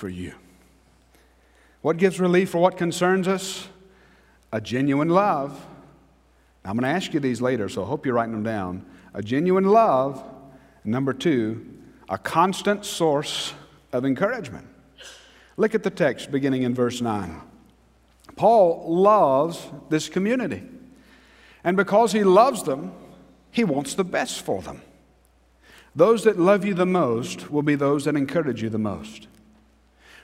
for 0.00 0.08
you. 0.08 0.34
What 1.82 1.98
gives 1.98 2.18
relief 2.18 2.50
for 2.50 2.58
what 2.58 2.78
concerns 2.78 3.28
us? 3.28 3.68
A 4.50 4.60
genuine 4.60 5.10
love. 5.10 5.64
I'm 6.64 6.72
going 6.72 6.82
to 6.82 6.88
ask 6.88 7.12
you 7.14 7.20
these 7.20 7.40
later, 7.40 7.68
so 7.68 7.84
I 7.84 7.86
hope 7.86 8.06
you're 8.06 8.14
writing 8.14 8.32
them 8.32 8.42
down. 8.42 8.84
A 9.14 9.22
genuine 9.22 9.64
love. 9.64 10.24
Number 10.84 11.12
two, 11.12 11.66
a 12.08 12.16
constant 12.16 12.86
source 12.86 13.52
of 13.92 14.06
encouragement. 14.06 14.66
Look 15.58 15.74
at 15.74 15.82
the 15.82 15.90
text 15.90 16.30
beginning 16.30 16.62
in 16.62 16.74
verse 16.74 17.02
9. 17.02 17.40
Paul 18.36 18.84
loves 18.88 19.66
this 19.90 20.08
community. 20.08 20.62
And 21.62 21.76
because 21.76 22.12
he 22.12 22.24
loves 22.24 22.62
them, 22.62 22.92
he 23.50 23.64
wants 23.64 23.94
the 23.94 24.04
best 24.04 24.40
for 24.40 24.62
them. 24.62 24.80
Those 25.94 26.24
that 26.24 26.38
love 26.38 26.64
you 26.64 26.72
the 26.72 26.86
most 26.86 27.50
will 27.50 27.62
be 27.62 27.74
those 27.74 28.06
that 28.06 28.16
encourage 28.16 28.62
you 28.62 28.70
the 28.70 28.78
most. 28.78 29.26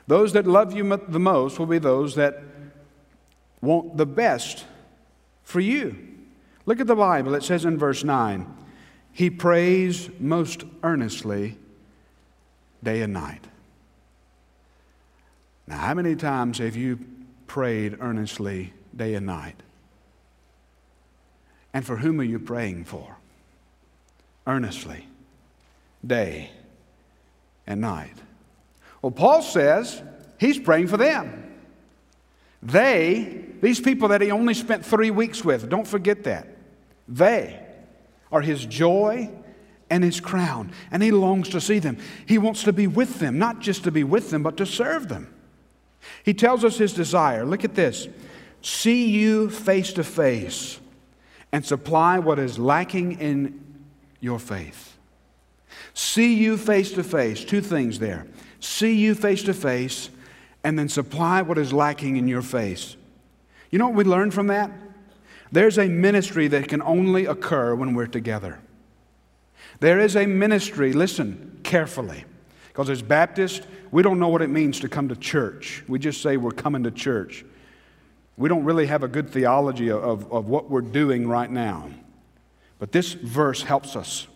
Those 0.06 0.32
that 0.34 0.46
love 0.46 0.72
you 0.72 0.84
the 1.08 1.18
most 1.18 1.58
will 1.58 1.66
be 1.66 1.78
those 1.78 2.14
that 2.14 2.42
want 3.60 3.96
the 3.96 4.06
best 4.06 4.64
for 5.42 5.60
you. 5.60 5.96
Look 6.64 6.80
at 6.80 6.86
the 6.86 6.96
Bible. 6.96 7.34
It 7.34 7.42
says 7.42 7.64
in 7.64 7.78
verse 7.78 8.04
9, 8.04 8.46
He 9.12 9.30
prays 9.30 10.10
most 10.18 10.64
earnestly 10.82 11.58
day 12.82 13.02
and 13.02 13.12
night. 13.12 13.44
Now, 15.66 15.78
how 15.78 15.94
many 15.94 16.14
times 16.14 16.58
have 16.58 16.76
you 16.76 17.00
prayed 17.46 17.96
earnestly 18.00 18.72
day 18.94 19.14
and 19.14 19.26
night? 19.26 19.60
And 21.74 21.84
for 21.84 21.96
whom 21.96 22.20
are 22.20 22.24
you 22.24 22.38
praying 22.38 22.84
for? 22.84 23.16
Earnestly, 24.46 25.08
day 26.06 26.50
and 27.66 27.80
night. 27.80 28.14
Well, 29.02 29.12
Paul 29.12 29.42
says 29.42 30.02
he's 30.38 30.59
praying 30.59 30.88
for 30.88 30.96
them. 30.96 31.42
They, 32.62 33.44
these 33.61 33.80
people 33.80 34.09
that 34.09 34.20
he 34.20 34.30
only 34.30 34.54
spent 34.54 34.85
three 34.85 35.11
weeks 35.11 35.44
with, 35.44 35.68
don't 35.68 35.87
forget 35.87 36.24
that. 36.24 36.48
They 37.06 37.62
are 38.32 38.40
his 38.40 38.64
joy 38.66 39.30
and 39.88 40.02
his 40.02 40.20
crown, 40.20 40.72
and 40.90 41.02
he 41.02 41.12
longs 41.12 41.48
to 41.50 41.61
see 41.61 41.78
them. 41.78 41.98
He 42.26 42.38
wants 42.38 42.64
to 42.64 42.72
be 42.72 42.87
with 42.87 43.20
them, 43.20 43.38
not 43.38 43.61
just 43.61 43.85
to 43.85 43.92
be 43.92 44.02
with 44.02 44.30
them, 44.30 44.42
but 44.42 44.56
to 44.56 44.66
serve 44.66 45.09
them. 45.09 45.32
He 46.24 46.35
tells 46.35 46.64
us 46.64 46.78
his 46.78 46.92
desire. 46.92 47.44
Look 47.44 47.64
at 47.64 47.74
this 47.74 48.09
see 48.62 49.11
you 49.11 49.48
face 49.48 49.92
to 49.92 50.02
face 50.02 50.80
and 51.52 51.64
supply 51.64 52.18
what 52.18 52.38
is 52.38 52.59
lacking 52.59 53.20
in 53.20 53.62
your 54.20 54.40
faith. 54.40 54.96
See 55.94 56.35
you 56.35 56.56
face 56.56 56.90
to 56.92 57.04
face. 57.04 57.44
Two 57.44 57.61
things 57.61 58.00
there. 58.00 58.26
See 58.66 58.96
you 58.96 59.14
face 59.14 59.44
to 59.44 59.55
face, 59.55 60.11
and 60.64 60.76
then 60.76 60.88
supply 60.88 61.40
what 61.40 61.57
is 61.57 61.72
lacking 61.72 62.16
in 62.16 62.26
your 62.26 62.42
face. 62.42 62.96
You 63.70 63.79
know 63.79 63.87
what 63.87 63.94
we 63.94 64.02
learned 64.02 64.35
from 64.35 64.48
that? 64.48 64.72
There's 65.52 65.79
a 65.79 65.87
ministry 65.87 66.48
that 66.48 66.66
can 66.68 66.83
only 66.83 67.26
occur 67.26 67.76
when 67.76 67.94
we're 67.94 68.09
together. 68.09 68.59
There 69.79 70.00
is 70.00 70.16
a 70.16 70.26
ministry, 70.26 70.92
listen 70.92 71.61
carefully, 71.62 72.24
because 72.66 72.90
as 72.90 73.02
Baptists, 73.02 73.64
we 73.92 74.02
don't 74.02 74.18
know 74.18 74.29
what 74.29 74.42
it 74.42 74.50
means 74.50 74.81
to 74.81 74.88
come 74.88 75.09
to 75.11 75.16
church. 75.16 75.85
We 75.87 76.00
just 76.00 76.20
say 76.20 76.37
we're 76.37 76.50
coming 76.50 76.83
to 76.83 76.90
church. 76.90 77.44
We 78.37 78.48
don't 78.48 78.64
really 78.64 78.87
have 78.87 79.05
a 79.05 79.09
good 79.09 79.31
theology 79.31 79.92
of, 79.92 80.31
of 80.33 80.48
what 80.48 80.68
we're 80.68 80.81
doing 80.81 81.29
right 81.29 81.50
now. 81.50 81.88
But 82.81 82.90
this 82.90 83.12
verse 83.12 83.62
helps 83.62 83.94
us 83.94 84.26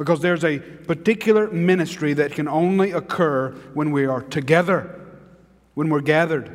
because 0.00 0.20
there's 0.20 0.44
a 0.44 0.58
particular 0.58 1.50
ministry 1.50 2.14
that 2.14 2.32
can 2.32 2.48
only 2.48 2.92
occur 2.92 3.50
when 3.74 3.92
we 3.92 4.06
are 4.06 4.22
together, 4.22 4.98
when 5.74 5.90
we're 5.90 6.00
gathered. 6.00 6.50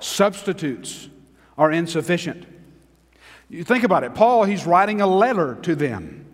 Substitutes 0.00 1.10
are 1.58 1.70
insufficient. 1.70 2.46
You 3.50 3.64
think 3.64 3.84
about 3.84 4.02
it. 4.02 4.14
Paul, 4.14 4.44
he's 4.44 4.64
writing 4.64 5.02
a 5.02 5.06
letter 5.06 5.56
to 5.56 5.74
them. 5.74 6.24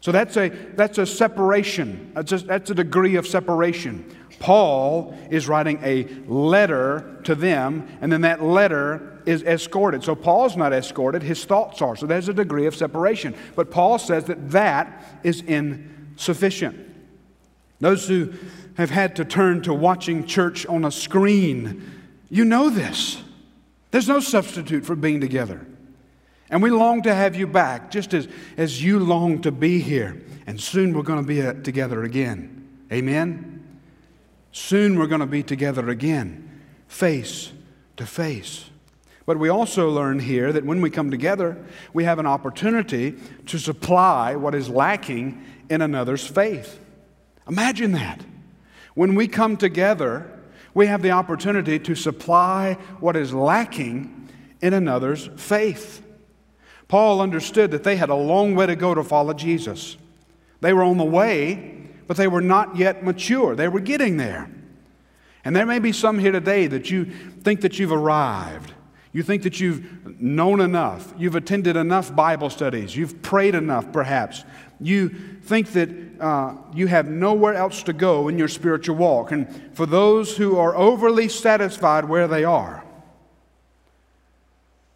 So 0.00 0.12
that's 0.12 0.36
a, 0.36 0.50
that's 0.50 0.98
a 0.98 1.06
separation, 1.06 2.12
that's 2.14 2.30
a, 2.30 2.38
that's 2.38 2.70
a 2.70 2.74
degree 2.76 3.16
of 3.16 3.26
separation. 3.26 4.14
Paul 4.38 5.18
is 5.32 5.48
writing 5.48 5.80
a 5.82 6.04
letter 6.28 7.18
to 7.24 7.34
them, 7.34 7.88
and 8.00 8.12
then 8.12 8.20
that 8.20 8.40
letter 8.40 9.15
is 9.26 9.42
escorted. 9.42 10.02
So 10.04 10.14
Paul's 10.14 10.56
not 10.56 10.72
escorted, 10.72 11.22
his 11.22 11.44
thoughts 11.44 11.82
are. 11.82 11.96
So 11.96 12.06
there's 12.06 12.28
a 12.28 12.34
degree 12.34 12.66
of 12.66 12.74
separation. 12.74 13.34
But 13.54 13.70
Paul 13.70 13.98
says 13.98 14.24
that 14.24 14.50
that 14.52 15.18
is 15.22 15.42
insufficient. 15.42 16.78
Those 17.80 18.08
who 18.08 18.32
have 18.76 18.90
had 18.90 19.16
to 19.16 19.24
turn 19.24 19.62
to 19.62 19.74
watching 19.74 20.26
church 20.26 20.64
on 20.66 20.84
a 20.84 20.90
screen, 20.90 21.90
you 22.30 22.44
know 22.44 22.70
this. 22.70 23.22
There's 23.90 24.08
no 24.08 24.20
substitute 24.20 24.84
for 24.84 24.96
being 24.96 25.20
together. 25.20 25.66
And 26.48 26.62
we 26.62 26.70
long 26.70 27.02
to 27.02 27.14
have 27.14 27.34
you 27.34 27.46
back, 27.46 27.90
just 27.90 28.14
as, 28.14 28.28
as 28.56 28.82
you 28.82 29.00
long 29.00 29.42
to 29.42 29.50
be 29.50 29.80
here. 29.80 30.22
And 30.46 30.60
soon 30.60 30.94
we're 30.94 31.02
going 31.02 31.20
to 31.20 31.26
be 31.26 31.42
uh, 31.42 31.54
together 31.54 32.04
again. 32.04 32.68
Amen? 32.92 33.80
Soon 34.52 34.98
we're 34.98 35.08
going 35.08 35.20
to 35.20 35.26
be 35.26 35.42
together 35.42 35.88
again, 35.88 36.62
face 36.86 37.52
to 37.96 38.06
face. 38.06 38.66
But 39.26 39.38
we 39.38 39.48
also 39.48 39.90
learn 39.90 40.20
here 40.20 40.52
that 40.52 40.64
when 40.64 40.80
we 40.80 40.88
come 40.88 41.10
together, 41.10 41.58
we 41.92 42.04
have 42.04 42.20
an 42.20 42.26
opportunity 42.26 43.16
to 43.46 43.58
supply 43.58 44.36
what 44.36 44.54
is 44.54 44.68
lacking 44.68 45.44
in 45.68 45.82
another's 45.82 46.24
faith. 46.24 46.78
Imagine 47.48 47.92
that. 47.92 48.24
When 48.94 49.16
we 49.16 49.26
come 49.26 49.56
together, 49.56 50.30
we 50.74 50.86
have 50.86 51.02
the 51.02 51.10
opportunity 51.10 51.78
to 51.80 51.94
supply 51.96 52.74
what 53.00 53.16
is 53.16 53.34
lacking 53.34 54.28
in 54.60 54.72
another's 54.72 55.28
faith. 55.36 56.02
Paul 56.88 57.20
understood 57.20 57.72
that 57.72 57.82
they 57.82 57.96
had 57.96 58.10
a 58.10 58.14
long 58.14 58.54
way 58.54 58.66
to 58.66 58.76
go 58.76 58.94
to 58.94 59.02
follow 59.02 59.34
Jesus. 59.34 59.96
They 60.60 60.72
were 60.72 60.84
on 60.84 60.98
the 60.98 61.04
way, 61.04 61.88
but 62.06 62.16
they 62.16 62.28
were 62.28 62.40
not 62.40 62.76
yet 62.76 63.04
mature. 63.04 63.56
They 63.56 63.68
were 63.68 63.80
getting 63.80 64.18
there. 64.18 64.48
And 65.44 65.54
there 65.54 65.66
may 65.66 65.80
be 65.80 65.92
some 65.92 66.18
here 66.18 66.32
today 66.32 66.68
that 66.68 66.90
you 66.90 67.06
think 67.06 67.62
that 67.62 67.78
you've 67.78 67.92
arrived. 67.92 68.72
You 69.16 69.22
think 69.22 69.44
that 69.44 69.60
you've 69.60 70.20
known 70.20 70.60
enough. 70.60 71.14
You've 71.16 71.36
attended 71.36 71.74
enough 71.74 72.14
Bible 72.14 72.50
studies. 72.50 72.94
You've 72.94 73.22
prayed 73.22 73.54
enough, 73.54 73.90
perhaps. 73.90 74.44
You 74.78 75.08
think 75.08 75.72
that 75.72 75.88
uh, 76.20 76.56
you 76.74 76.86
have 76.88 77.08
nowhere 77.08 77.54
else 77.54 77.82
to 77.84 77.94
go 77.94 78.28
in 78.28 78.36
your 78.36 78.48
spiritual 78.48 78.96
walk. 78.96 79.32
And 79.32 79.74
for 79.74 79.86
those 79.86 80.36
who 80.36 80.58
are 80.58 80.76
overly 80.76 81.30
satisfied 81.30 82.04
where 82.04 82.28
they 82.28 82.44
are, 82.44 82.84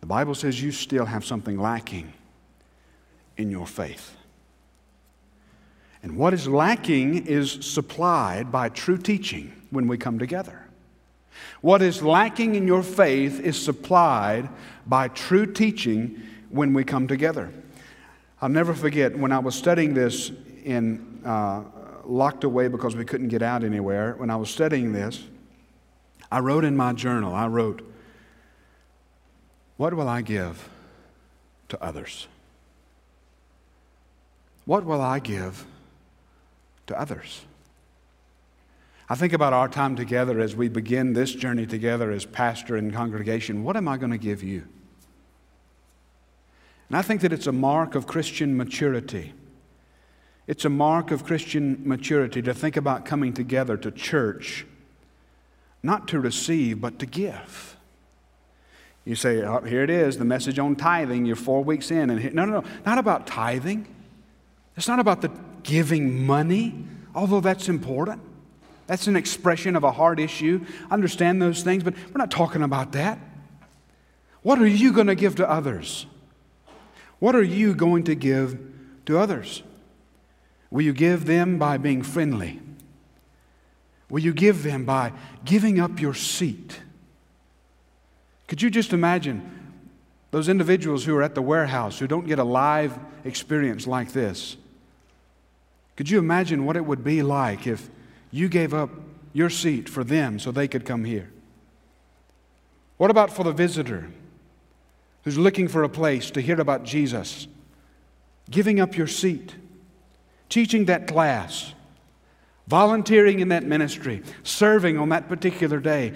the 0.00 0.06
Bible 0.06 0.34
says 0.34 0.62
you 0.62 0.70
still 0.70 1.06
have 1.06 1.24
something 1.24 1.58
lacking 1.58 2.12
in 3.38 3.50
your 3.50 3.66
faith. 3.66 4.14
And 6.02 6.18
what 6.18 6.34
is 6.34 6.46
lacking 6.46 7.26
is 7.26 7.52
supplied 7.62 8.52
by 8.52 8.68
true 8.68 8.98
teaching 8.98 9.54
when 9.70 9.88
we 9.88 9.96
come 9.96 10.18
together. 10.18 10.66
What 11.60 11.82
is 11.82 12.02
lacking 12.02 12.54
in 12.54 12.66
your 12.66 12.82
faith 12.82 13.40
is 13.40 13.60
supplied 13.60 14.48
by 14.86 15.08
true 15.08 15.46
teaching 15.46 16.22
when 16.48 16.72
we 16.72 16.84
come 16.84 17.06
together. 17.06 17.50
I'll 18.40 18.48
never 18.48 18.74
forget 18.74 19.16
when 19.16 19.32
I 19.32 19.38
was 19.38 19.54
studying 19.54 19.94
this 19.94 20.32
in 20.64 21.22
uh, 21.24 21.62
locked 22.04 22.44
away 22.44 22.68
because 22.68 22.96
we 22.96 23.04
couldn't 23.04 23.28
get 23.28 23.42
out 23.42 23.62
anywhere. 23.62 24.14
When 24.16 24.30
I 24.30 24.36
was 24.36 24.50
studying 24.50 24.92
this, 24.92 25.22
I 26.32 26.40
wrote 26.40 26.64
in 26.64 26.76
my 26.76 26.92
journal, 26.92 27.34
I 27.34 27.46
wrote, 27.46 27.82
What 29.76 29.94
will 29.94 30.08
I 30.08 30.22
give 30.22 30.68
to 31.68 31.82
others? 31.82 32.26
What 34.64 34.84
will 34.84 35.00
I 35.00 35.18
give 35.18 35.66
to 36.90 37.00
others. 37.00 37.42
I 39.10 39.16
think 39.16 39.32
about 39.32 39.52
our 39.52 39.68
time 39.68 39.96
together 39.96 40.38
as 40.38 40.54
we 40.54 40.68
begin 40.68 41.14
this 41.14 41.34
journey 41.34 41.66
together 41.66 42.12
as 42.12 42.24
pastor 42.24 42.76
and 42.76 42.94
congregation. 42.94 43.64
What 43.64 43.76
am 43.76 43.88
I 43.88 43.96
going 43.96 44.12
to 44.12 44.18
give 44.18 44.40
you? 44.44 44.68
And 46.88 46.96
I 46.96 47.02
think 47.02 47.20
that 47.22 47.32
it's 47.32 47.48
a 47.48 47.52
mark 47.52 47.96
of 47.96 48.06
Christian 48.06 48.56
maturity. 48.56 49.34
It's 50.46 50.64
a 50.64 50.68
mark 50.68 51.10
of 51.10 51.24
Christian 51.24 51.82
maturity 51.84 52.40
to 52.40 52.54
think 52.54 52.76
about 52.76 53.04
coming 53.04 53.32
together 53.32 53.76
to 53.78 53.90
church, 53.90 54.64
not 55.82 56.06
to 56.08 56.20
receive, 56.20 56.80
but 56.80 57.00
to 57.00 57.06
give. 57.06 57.76
You 59.04 59.16
say, 59.16 59.42
oh, 59.42 59.60
here 59.62 59.82
it 59.82 59.90
is, 59.90 60.18
the 60.18 60.24
message 60.24 60.60
on 60.60 60.76
tithing. 60.76 61.26
You're 61.26 61.34
four 61.34 61.64
weeks 61.64 61.90
in. 61.90 62.10
And 62.10 62.20
here, 62.20 62.30
no, 62.30 62.44
no, 62.44 62.60
no, 62.60 62.68
not 62.86 62.98
about 62.98 63.26
tithing. 63.26 63.92
It's 64.76 64.86
not 64.86 65.00
about 65.00 65.20
the 65.20 65.32
giving 65.64 66.24
money, 66.24 66.84
although 67.12 67.40
that's 67.40 67.68
important. 67.68 68.22
That's 68.90 69.06
an 69.06 69.14
expression 69.14 69.76
of 69.76 69.84
a 69.84 69.92
hard 69.92 70.18
issue. 70.18 70.66
I 70.90 70.94
understand 70.94 71.40
those 71.40 71.62
things, 71.62 71.84
but 71.84 71.94
we're 71.94 72.18
not 72.18 72.32
talking 72.32 72.60
about 72.60 72.90
that. 72.90 73.20
What 74.42 74.58
are 74.58 74.66
you 74.66 74.92
going 74.92 75.06
to 75.06 75.14
give 75.14 75.36
to 75.36 75.48
others? 75.48 76.06
What 77.20 77.36
are 77.36 77.42
you 77.44 77.72
going 77.72 78.02
to 78.02 78.16
give 78.16 78.58
to 79.06 79.16
others? 79.16 79.62
Will 80.72 80.82
you 80.82 80.92
give 80.92 81.26
them 81.26 81.56
by 81.56 81.78
being 81.78 82.02
friendly? 82.02 82.60
Will 84.08 84.18
you 84.18 84.32
give 84.32 84.64
them 84.64 84.84
by 84.84 85.12
giving 85.44 85.78
up 85.78 86.00
your 86.00 86.14
seat? 86.14 86.80
Could 88.48 88.60
you 88.60 88.70
just 88.70 88.92
imagine 88.92 89.78
those 90.32 90.48
individuals 90.48 91.04
who 91.04 91.14
are 91.14 91.22
at 91.22 91.36
the 91.36 91.42
warehouse 91.42 92.00
who 92.00 92.08
don't 92.08 92.26
get 92.26 92.40
a 92.40 92.44
live 92.44 92.98
experience 93.22 93.86
like 93.86 94.10
this? 94.10 94.56
Could 95.94 96.10
you 96.10 96.18
imagine 96.18 96.64
what 96.64 96.76
it 96.76 96.84
would 96.84 97.04
be 97.04 97.22
like 97.22 97.68
if 97.68 97.88
you 98.30 98.48
gave 98.48 98.72
up 98.74 98.90
your 99.32 99.50
seat 99.50 99.88
for 99.88 100.04
them 100.04 100.38
so 100.38 100.50
they 100.50 100.68
could 100.68 100.84
come 100.84 101.04
here? 101.04 101.30
What 102.96 103.10
about 103.10 103.30
for 103.32 103.44
the 103.44 103.52
visitor 103.52 104.10
who's 105.24 105.38
looking 105.38 105.68
for 105.68 105.82
a 105.82 105.88
place 105.88 106.30
to 106.32 106.40
hear 106.40 106.60
about 106.60 106.84
Jesus? 106.84 107.46
Giving 108.50 108.80
up 108.80 108.96
your 108.96 109.06
seat, 109.06 109.54
teaching 110.48 110.86
that 110.86 111.06
class, 111.06 111.74
volunteering 112.66 113.40
in 113.40 113.48
that 113.48 113.64
ministry, 113.64 114.22
serving 114.42 114.98
on 114.98 115.08
that 115.10 115.28
particular 115.28 115.80
day. 115.80 116.12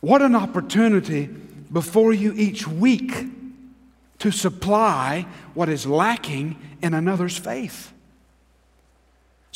What 0.00 0.22
an 0.22 0.34
opportunity 0.34 1.26
before 1.26 2.12
you 2.12 2.32
each 2.34 2.66
week 2.66 3.12
to 4.18 4.30
supply 4.30 5.26
what 5.54 5.68
is 5.68 5.86
lacking 5.86 6.56
in 6.82 6.94
another's 6.94 7.36
faith. 7.36 7.92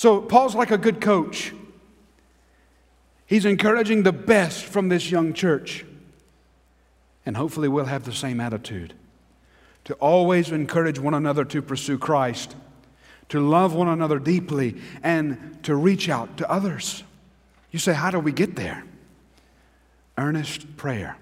So 0.03 0.21
Paul's 0.21 0.57
like 0.57 0.73
a 0.73 0.79
good 0.79 1.01
coach. 1.01 1.55
He's 3.25 3.45
encouraging 3.45 4.03
the 4.03 4.11
best 4.11 4.65
from 4.65 4.89
this 4.89 5.13
young 5.13 5.33
church. 5.33 5.85
And 7.25 7.37
hopefully, 7.37 7.69
we'll 7.69 7.85
have 7.85 8.03
the 8.03 8.13
same 8.13 8.41
attitude 8.41 8.95
to 9.85 9.95
always 9.95 10.51
encourage 10.51 10.99
one 10.99 11.15
another 11.15 11.45
to 11.45 11.63
pursue 11.63 11.99
Christ, 11.99 12.57
to 13.29 13.39
love 13.39 13.75
one 13.75 13.87
another 13.87 14.19
deeply, 14.19 14.75
and 15.05 15.63
to 15.63 15.77
reach 15.77 16.09
out 16.09 16.37
to 16.39 16.51
others. 16.51 17.05
You 17.71 17.79
say, 17.79 17.93
How 17.93 18.11
do 18.11 18.19
we 18.19 18.33
get 18.33 18.57
there? 18.57 18.83
Earnest 20.19 20.77
prayer 20.77 21.17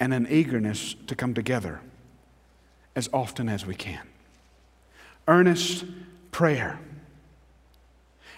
and 0.00 0.14
an 0.14 0.26
eagerness 0.30 0.94
to 1.06 1.14
come 1.14 1.34
together 1.34 1.82
as 2.96 3.10
often 3.12 3.50
as 3.50 3.66
we 3.66 3.74
can. 3.74 4.08
Earnest 5.28 5.84
prayer 6.32 6.78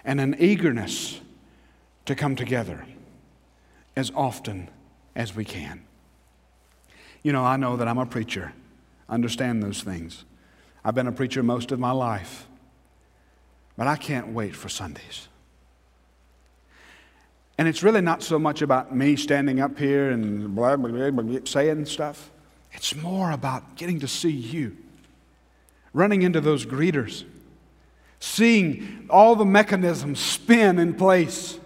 and 0.05 0.21
an 0.21 0.37
eagerness 0.39 1.21
to 2.07 2.15
come 2.15 2.35
together 2.37 2.85
as 3.97 4.11
often 4.15 4.69
as 5.15 5.35
we 5.35 5.45
can. 5.45 5.85
You 7.23 7.33
know, 7.33 7.45
I 7.45 7.57
know 7.57 7.77
that 7.77 7.87
I'm 7.87 7.99
a 7.99 8.07
preacher. 8.07 8.53
I 9.09 9.15
understand 9.15 9.63
those 9.63 9.83
things. 9.83 10.25
I've 10.85 10.95
been 10.95 11.07
a 11.07 11.13
preacher 11.13 11.43
most 11.43 11.71
of 11.71 11.79
my 11.79 11.93
life. 11.93 12.47
but 13.77 13.87
I 13.87 13.97
can't 13.97 14.29
wait 14.29 14.55
for 14.55 14.69
Sundays. 14.69 15.29
And 17.59 17.69
it's 17.69 17.83
really 17.83 18.01
not 18.01 18.23
so 18.23 18.39
much 18.39 18.63
about 18.63 18.95
me 18.95 19.17
standing 19.17 19.61
up 19.61 19.79
here 19.79 20.11
and 20.11 20.55
blah, 20.55 20.77
blah, 20.77 21.11
blah, 21.11 21.39
saying 21.45 21.87
stuff. 21.87 22.31
It's 22.73 22.95
more 22.97 23.31
about 23.31 23.77
getting 23.77 24.01
to 24.01 24.09
see 24.09 24.31
you, 24.31 24.77
running 25.93 26.23
into 26.23 26.41
those 26.41 26.65
greeters, 26.65 27.25
seeing 28.23 29.05
all 29.11 29.35
the 29.35 29.45
mechanisms 29.45 30.21
spin 30.21 30.79
in 30.79 30.95
place. 30.95 31.59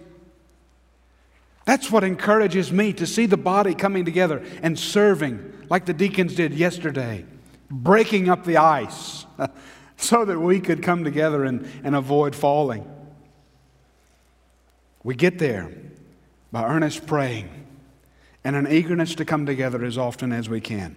That's 1.65 1.91
what 1.91 2.03
encourages 2.03 2.71
me 2.71 2.93
to 2.93 3.05
see 3.05 3.27
the 3.27 3.37
body 3.37 3.75
coming 3.75 4.05
together 4.05 4.43
and 4.63 4.77
serving 4.77 5.53
like 5.69 5.85
the 5.85 5.93
deacons 5.93 6.33
did 6.33 6.55
yesterday, 6.55 7.25
breaking 7.69 8.27
up 8.27 8.43
the 8.43 8.57
ice 8.57 9.27
so 9.97 10.25
that 10.25 10.39
we 10.39 10.59
could 10.59 10.81
come 10.81 11.03
together 11.03 11.45
and, 11.45 11.69
and 11.83 11.95
avoid 11.95 12.35
falling. 12.35 12.91
We 15.03 15.13
get 15.13 15.37
there 15.37 15.71
by 16.51 16.63
earnest 16.63 17.05
praying 17.05 17.51
and 18.43 18.55
an 18.55 18.67
eagerness 18.67 19.13
to 19.13 19.25
come 19.25 19.45
together 19.45 19.85
as 19.85 19.95
often 19.95 20.31
as 20.31 20.49
we 20.49 20.59
can. 20.59 20.95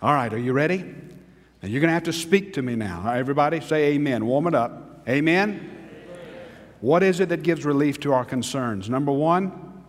All 0.00 0.12
right, 0.12 0.32
are 0.34 0.38
you 0.38 0.52
ready? 0.52 0.92
Now 1.62 1.68
you're 1.68 1.80
going 1.80 1.88
to 1.88 1.94
have 1.94 2.02
to 2.04 2.12
speak 2.12 2.54
to 2.54 2.62
me 2.62 2.74
now. 2.74 3.08
Everybody 3.08 3.60
say 3.60 3.92
amen. 3.92 4.26
Warm 4.26 4.48
it 4.48 4.54
up. 4.54 5.02
Amen? 5.08 5.50
amen? 5.50 5.78
What 6.80 7.04
is 7.04 7.20
it 7.20 7.28
that 7.28 7.42
gives 7.44 7.64
relief 7.64 8.00
to 8.00 8.12
our 8.12 8.24
concerns? 8.24 8.90
Number 8.90 9.12
one, 9.12 9.84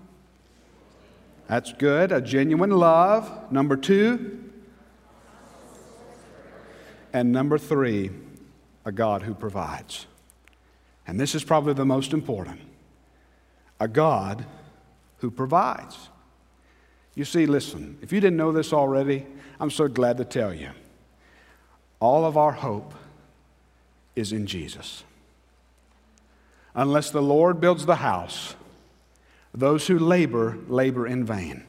that's 1.48 1.74
good, 1.74 2.12
a 2.12 2.22
genuine 2.22 2.72
love. 2.72 3.52
Number 3.52 3.76
two, 3.76 4.52
and 7.12 7.32
number 7.32 7.58
three, 7.58 8.12
a 8.86 8.92
God 8.92 9.24
who 9.24 9.34
provides. 9.34 10.06
And 11.08 11.20
this 11.20 11.36
is 11.36 11.44
probably 11.44 11.74
the 11.74 11.86
most 11.86 12.14
important 12.14 12.62
a 13.80 13.88
God 13.88 14.46
who 15.18 15.30
provides. 15.30 16.10
You 17.16 17.26
see, 17.26 17.46
listen, 17.46 17.98
if 18.02 18.14
you 18.14 18.20
didn't 18.22 18.38
know 18.38 18.52
this 18.52 18.72
already, 18.72 19.26
I'm 19.60 19.70
so 19.70 19.88
glad 19.88 20.18
to 20.18 20.26
tell 20.26 20.54
you. 20.54 20.70
All 22.04 22.26
of 22.26 22.36
our 22.36 22.52
hope 22.52 22.94
is 24.14 24.34
in 24.34 24.46
Jesus. 24.46 25.06
Unless 26.76 27.12
the 27.12 27.22
Lord 27.22 27.62
builds 27.62 27.86
the 27.86 27.96
house, 27.96 28.58
those 29.54 29.88
who 29.88 29.98
labor, 29.98 30.58
labor 30.68 31.08
in 31.08 31.24
vain. 31.24 31.64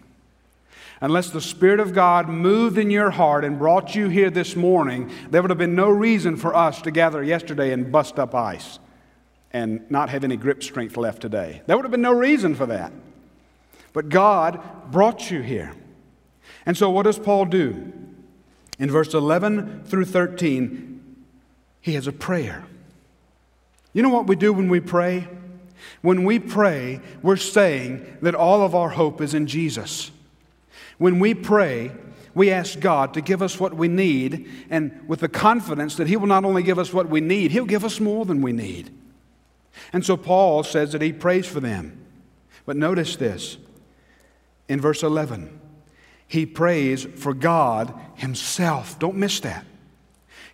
Unless 1.00 1.30
the 1.30 1.40
Spirit 1.40 1.78
of 1.78 1.94
God 1.94 2.28
moved 2.28 2.78
in 2.78 2.90
your 2.90 3.10
heart 3.10 3.44
and 3.44 3.60
brought 3.60 3.94
you 3.94 4.08
here 4.08 4.28
this 4.28 4.56
morning, 4.56 5.08
there 5.30 5.40
would 5.40 5.52
have 5.52 5.58
been 5.58 5.76
no 5.76 5.88
reason 5.88 6.36
for 6.36 6.52
us 6.52 6.82
to 6.82 6.90
gather 6.90 7.22
yesterday 7.22 7.72
and 7.72 7.92
bust 7.92 8.18
up 8.18 8.34
ice 8.34 8.80
and 9.52 9.88
not 9.88 10.10
have 10.10 10.24
any 10.24 10.36
grip 10.36 10.64
strength 10.64 10.96
left 10.96 11.22
today. 11.22 11.62
There 11.68 11.76
would 11.76 11.84
have 11.84 11.92
been 11.92 12.02
no 12.02 12.12
reason 12.12 12.56
for 12.56 12.66
that. 12.66 12.92
But 13.92 14.08
God 14.08 14.60
brought 14.90 15.30
you 15.30 15.42
here. 15.42 15.74
And 16.66 16.76
so, 16.76 16.90
what 16.90 17.04
does 17.04 17.20
Paul 17.20 17.44
do? 17.44 17.92
In 18.78 18.90
verse 18.90 19.14
11 19.14 19.84
through 19.84 20.06
13, 20.06 21.00
he 21.80 21.94
has 21.94 22.06
a 22.06 22.12
prayer. 22.12 22.64
You 23.92 24.02
know 24.02 24.08
what 24.08 24.26
we 24.26 24.36
do 24.36 24.52
when 24.52 24.68
we 24.68 24.80
pray? 24.80 25.28
When 26.02 26.24
we 26.24 26.38
pray, 26.38 27.00
we're 27.22 27.36
saying 27.36 28.18
that 28.22 28.34
all 28.34 28.62
of 28.62 28.74
our 28.74 28.90
hope 28.90 29.20
is 29.20 29.34
in 29.34 29.46
Jesus. 29.46 30.10
When 30.98 31.18
we 31.20 31.34
pray, 31.34 31.92
we 32.34 32.50
ask 32.50 32.80
God 32.80 33.14
to 33.14 33.20
give 33.20 33.42
us 33.42 33.60
what 33.60 33.74
we 33.74 33.86
need, 33.86 34.50
and 34.70 35.06
with 35.08 35.20
the 35.20 35.28
confidence 35.28 35.96
that 35.96 36.08
He 36.08 36.16
will 36.16 36.26
not 36.26 36.44
only 36.44 36.62
give 36.62 36.78
us 36.78 36.92
what 36.92 37.08
we 37.08 37.20
need, 37.20 37.52
He'll 37.52 37.64
give 37.64 37.84
us 37.84 38.00
more 38.00 38.24
than 38.24 38.42
we 38.42 38.52
need. 38.52 38.90
And 39.92 40.04
so 40.04 40.16
Paul 40.16 40.62
says 40.62 40.92
that 40.92 41.02
he 41.02 41.12
prays 41.12 41.46
for 41.46 41.60
them. 41.60 42.04
But 42.66 42.76
notice 42.76 43.16
this 43.16 43.56
in 44.68 44.80
verse 44.80 45.02
11. 45.02 45.60
He 46.26 46.46
prays 46.46 47.04
for 47.04 47.34
God 47.34 47.94
Himself. 48.14 48.98
Don't 48.98 49.16
miss 49.16 49.40
that. 49.40 49.64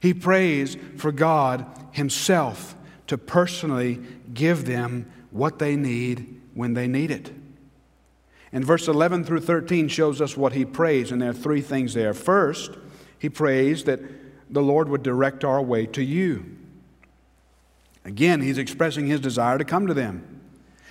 He 0.00 0.14
prays 0.14 0.76
for 0.96 1.12
God 1.12 1.66
Himself 1.92 2.74
to 3.06 3.18
personally 3.18 4.00
give 4.32 4.64
them 4.66 5.10
what 5.30 5.58
they 5.58 5.76
need 5.76 6.40
when 6.54 6.74
they 6.74 6.86
need 6.86 7.10
it. 7.10 7.32
And 8.52 8.64
verse 8.64 8.88
11 8.88 9.24
through 9.24 9.40
13 9.40 9.88
shows 9.88 10.20
us 10.20 10.36
what 10.36 10.52
he 10.52 10.64
prays, 10.64 11.12
and 11.12 11.22
there 11.22 11.30
are 11.30 11.34
three 11.34 11.60
things 11.60 11.94
there. 11.94 12.14
First, 12.14 12.72
he 13.18 13.28
prays 13.28 13.84
that 13.84 14.00
the 14.52 14.62
Lord 14.62 14.88
would 14.88 15.02
direct 15.02 15.44
our 15.44 15.62
way 15.62 15.86
to 15.86 16.02
you. 16.02 16.56
Again, 18.04 18.40
he's 18.40 18.58
expressing 18.58 19.06
his 19.06 19.20
desire 19.20 19.58
to 19.58 19.64
come 19.64 19.86
to 19.86 19.94
them. 19.94 20.40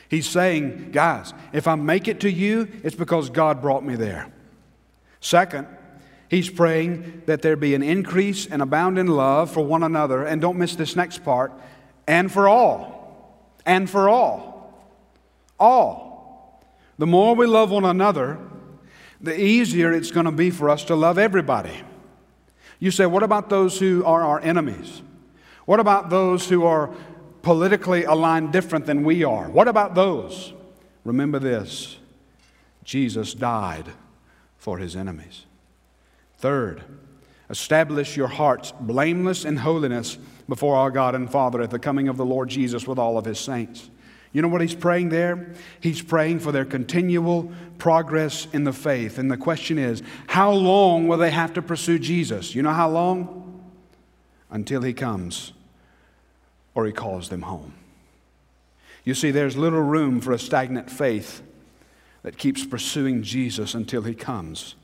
He's 0.08 0.28
saying, 0.28 0.92
guys, 0.92 1.34
if 1.54 1.68
I 1.68 1.76
make 1.76 2.08
it 2.08 2.22
to 2.22 2.32
you, 2.32 2.68
it's 2.84 2.96
because 2.96 3.30
God 3.30 3.62
brought 3.62 3.84
me 3.84 3.96
there. 3.96 4.32
Second, 5.22 5.68
he's 6.28 6.50
praying 6.50 7.24
that 7.26 7.42
there 7.42 7.56
be 7.56 7.76
an 7.76 7.84
increase 7.84 8.46
and 8.46 8.62
abound 8.62 8.98
in 8.98 9.08
love 9.08 9.52
for 9.52 9.62
one 9.62 9.84
another. 9.84 10.24
And 10.24 10.42
don't 10.42 10.58
miss 10.58 10.76
this 10.76 10.96
next 10.96 11.24
part 11.24 11.52
and 12.08 12.32
for 12.32 12.48
all. 12.48 13.60
And 13.66 13.90
for 13.90 14.10
all. 14.10 14.74
All. 15.60 16.64
The 16.98 17.08
more 17.08 17.36
we 17.36 17.46
love 17.46 17.72
one 17.72 17.86
another, 17.86 18.40
the 19.22 19.40
easier 19.40 19.92
it's 19.92 20.12
going 20.12 20.26
to 20.26 20.32
be 20.32 20.50
for 20.50 20.70
us 20.70 20.84
to 20.86 20.96
love 20.96 21.18
everybody. 21.18 21.84
You 22.80 22.92
say, 22.92 23.06
what 23.06 23.24
about 23.24 23.50
those 23.50 23.80
who 23.80 24.04
are 24.06 24.24
our 24.24 24.40
enemies? 24.40 25.02
What 25.66 25.80
about 25.80 26.10
those 26.10 26.48
who 26.48 26.66
are 26.66 26.90
politically 27.42 28.04
aligned 28.04 28.52
different 28.52 28.86
than 28.86 29.04
we 29.04 29.24
are. 29.24 29.50
What 29.50 29.68
about 29.68 29.96
those? 29.96 30.54
Remember 31.04 31.40
this 31.40 31.98
Jesus 32.84 33.34
died 33.34 33.86
for 34.70 34.78
his 34.78 34.96
enemies. 34.96 35.48
Third, 36.38 36.84
establish 37.50 38.16
your 38.16 38.28
hearts 38.28 38.72
blameless 38.80 39.44
in 39.44 39.58
holiness 39.58 40.20
before 40.48 40.76
our 40.76 40.92
God 40.92 41.16
and 41.16 41.28
Father 41.28 41.64
at 41.64 41.72
the 41.72 41.80
coming 41.80 42.08
of 42.08 42.18
the 42.18 42.26
Lord 42.26 42.50
Jesus 42.50 42.86
with 42.86 43.00
all 43.00 43.18
of 43.18 43.26
his 43.26 43.40
saints. 43.40 43.90
You 44.32 44.44
know 44.44 44.48
what 44.48 44.62
he's 44.62 44.76
praying 44.76 45.10
there? 45.10 45.56
He's 45.80 46.04
praying 46.04 46.42
for 46.42 46.52
their 46.52 46.66
continual 46.66 47.52
progress 47.80 48.48
in 48.54 48.64
the 48.64 48.72
faith. 48.72 49.18
And 49.18 49.32
the 49.32 49.38
question 49.38 49.80
is, 49.80 50.04
how 50.28 50.52
long 50.52 51.08
will 51.08 51.18
they 51.18 51.32
have 51.32 51.54
to 51.54 51.64
pursue 51.64 51.98
Jesus? 51.98 52.54
You 52.54 52.62
know 52.62 52.74
how 52.74 52.92
long? 52.92 53.64
Until 54.52 54.84
he 54.84 54.94
comes 54.94 55.52
or 56.76 56.86
he 56.86 56.92
calls 56.92 57.30
them 57.30 57.42
home. 57.42 57.74
You 59.04 59.16
see, 59.16 59.32
there's 59.32 59.58
little 59.58 59.82
room 59.82 60.22
for 60.22 60.32
a 60.32 60.38
stagnant 60.38 60.92
faith 60.92 61.42
that 62.24 62.38
keeps 62.38 62.66
pursuing 62.66 63.24
Jesus 63.24 63.74
until 63.74 64.02
he 64.02 64.14
comes 64.14 64.76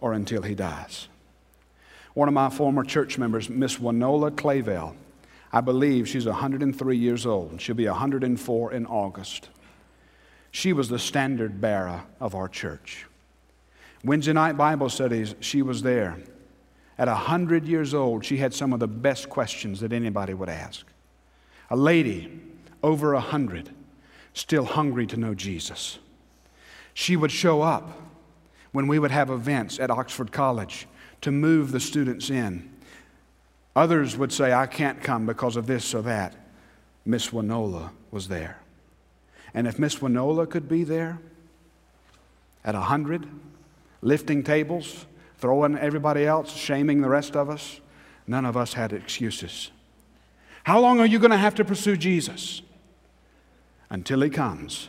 or 0.00 0.12
until 0.12 0.42
he 0.42 0.54
dies. 0.54 1.08
One 2.14 2.28
of 2.28 2.34
my 2.34 2.50
former 2.50 2.84
church 2.84 3.18
members, 3.18 3.48
Miss 3.48 3.78
Winola 3.78 4.30
Clavell, 4.30 4.94
I 5.52 5.60
believe 5.60 6.08
she's 6.08 6.26
103 6.26 6.96
years 6.96 7.26
old. 7.26 7.60
She'll 7.60 7.74
be 7.74 7.86
104 7.86 8.72
in 8.72 8.86
August. 8.86 9.48
She 10.50 10.72
was 10.72 10.88
the 10.88 10.98
standard 10.98 11.60
bearer 11.60 12.02
of 12.20 12.34
our 12.34 12.48
church. 12.48 13.06
Wednesday 14.04 14.32
night 14.32 14.56
Bible 14.56 14.88
studies, 14.88 15.34
she 15.40 15.62
was 15.62 15.82
there. 15.82 16.18
At 16.98 17.08
100 17.08 17.66
years 17.66 17.94
old, 17.94 18.24
she 18.24 18.36
had 18.36 18.54
some 18.54 18.72
of 18.72 18.80
the 18.80 18.86
best 18.86 19.28
questions 19.28 19.80
that 19.80 19.92
anybody 19.92 20.34
would 20.34 20.48
ask. 20.48 20.86
A 21.70 21.76
lady 21.76 22.40
over 22.82 23.14
a 23.14 23.20
hundred, 23.20 23.70
still 24.34 24.64
hungry 24.64 25.06
to 25.06 25.16
know 25.16 25.34
Jesus. 25.34 25.98
She 26.94 27.16
would 27.16 27.32
show 27.32 27.60
up 27.60 28.00
when 28.72 28.86
we 28.86 28.98
would 28.98 29.10
have 29.10 29.30
events 29.30 29.78
at 29.78 29.90
Oxford 29.90 30.32
College 30.32 30.86
to 31.20 31.30
move 31.30 31.72
the 31.72 31.80
students 31.80 32.30
in. 32.30 32.70
Others 33.76 34.16
would 34.16 34.32
say, 34.32 34.52
I 34.52 34.66
can't 34.66 35.02
come 35.02 35.26
because 35.26 35.56
of 35.56 35.66
this 35.66 35.94
or 35.94 36.02
that. 36.02 36.34
Miss 37.04 37.30
Winola 37.30 37.90
was 38.10 38.28
there. 38.28 38.58
And 39.52 39.66
if 39.66 39.78
Miss 39.78 39.96
Winola 39.96 40.48
could 40.48 40.68
be 40.68 40.84
there 40.84 41.18
at 42.64 42.74
a 42.74 42.80
hundred, 42.80 43.26
lifting 44.00 44.42
tables, 44.42 45.06
throwing 45.38 45.76
everybody 45.76 46.24
else, 46.24 46.54
shaming 46.54 47.00
the 47.00 47.08
rest 47.08 47.36
of 47.36 47.50
us, 47.50 47.80
none 48.26 48.44
of 48.44 48.56
us 48.56 48.74
had 48.74 48.92
excuses. 48.92 49.70
How 50.62 50.80
long 50.80 51.00
are 51.00 51.06
you 51.06 51.18
going 51.18 51.30
to 51.30 51.36
have 51.36 51.54
to 51.56 51.64
pursue 51.64 51.96
Jesus? 51.96 52.62
Until 53.90 54.22
he 54.22 54.30
comes 54.30 54.88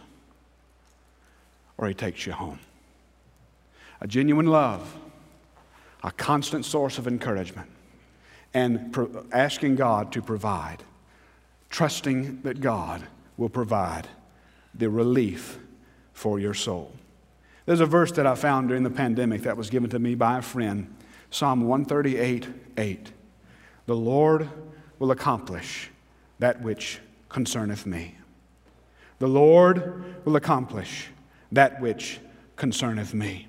or 1.78 1.88
he 1.88 1.94
takes 1.94 2.26
you 2.26 2.34
home. 2.34 2.60
A 4.02 4.08
genuine 4.08 4.48
love, 4.48 4.96
a 6.04 6.12
constant 6.12 6.66
source 6.66 6.98
of 6.98 7.08
encouragement, 7.08 7.70
and 8.54 8.94
pro- 8.94 9.26
asking 9.32 9.76
God 9.76 10.12
to 10.14 10.22
provide, 10.22 10.84
trusting 11.70 12.42
that 12.44 12.62
God 12.62 13.04
will 13.38 13.50
provide 13.50 14.08
the 14.74 14.90
relief 14.90 15.60
for 16.14 16.40
your 16.40 16.54
soul. 16.54 16.92
There's 17.66 17.80
a 17.80 17.86
verse 17.86 18.12
that 18.14 18.28
I 18.28 18.36
found 18.36 18.68
during 18.68 18.84
the 18.84 18.90
pandemic 18.90 19.42
that 19.44 19.58
was 19.58 19.70
given 19.70 19.90
to 19.90 20.00
me 20.00 20.16
by 20.16 20.40
a 20.40 20.42
friend 20.42 20.94
Psalm 21.32 21.68
138 21.68 22.48
8. 22.78 23.12
The 23.88 23.96
Lord 23.96 24.50
will 25.00 25.12
accomplish 25.12 25.90
that 26.40 26.62
which 26.62 27.00
concerneth 27.30 27.86
me. 27.86 28.16
The 29.20 29.28
Lord 29.28 30.26
will 30.26 30.36
accomplish 30.36 31.10
that 31.56 31.82
which 31.82 32.20
concerneth 32.56 33.14
me. 33.14 33.48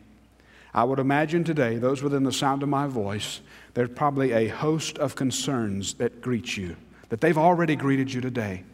I 0.75 0.85
would 0.85 0.99
imagine 0.99 1.45
today, 1.45 1.77
those 1.77 2.03
within 2.03 2.25
the 2.25 2.33
sound 2.33 2.63
of 2.63 2.69
my 2.69 2.87
voice, 2.87 3.41
there's 3.75 3.89
probably 3.91 4.33
a 4.33 4.49
host 4.49 4.99
of 4.99 5.15
concerns 5.15 5.95
that 5.95 6.21
greet 6.21 6.57
you, 6.57 6.77
that 7.09 7.21
they've 7.21 7.39
already 7.39 7.77
greeted 7.77 8.13
you 8.13 8.21
today. 8.21 8.65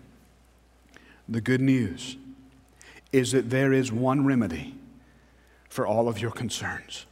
The 1.29 1.41
good 1.41 1.61
news 1.61 2.17
is 3.13 3.33
that 3.33 3.51
there 3.51 3.73
is 3.73 3.93
one 3.93 4.25
remedy 4.25 4.75
for 5.69 5.87
all 5.87 6.09
of 6.09 6.19
your 6.19 6.31
concerns. 6.31 7.07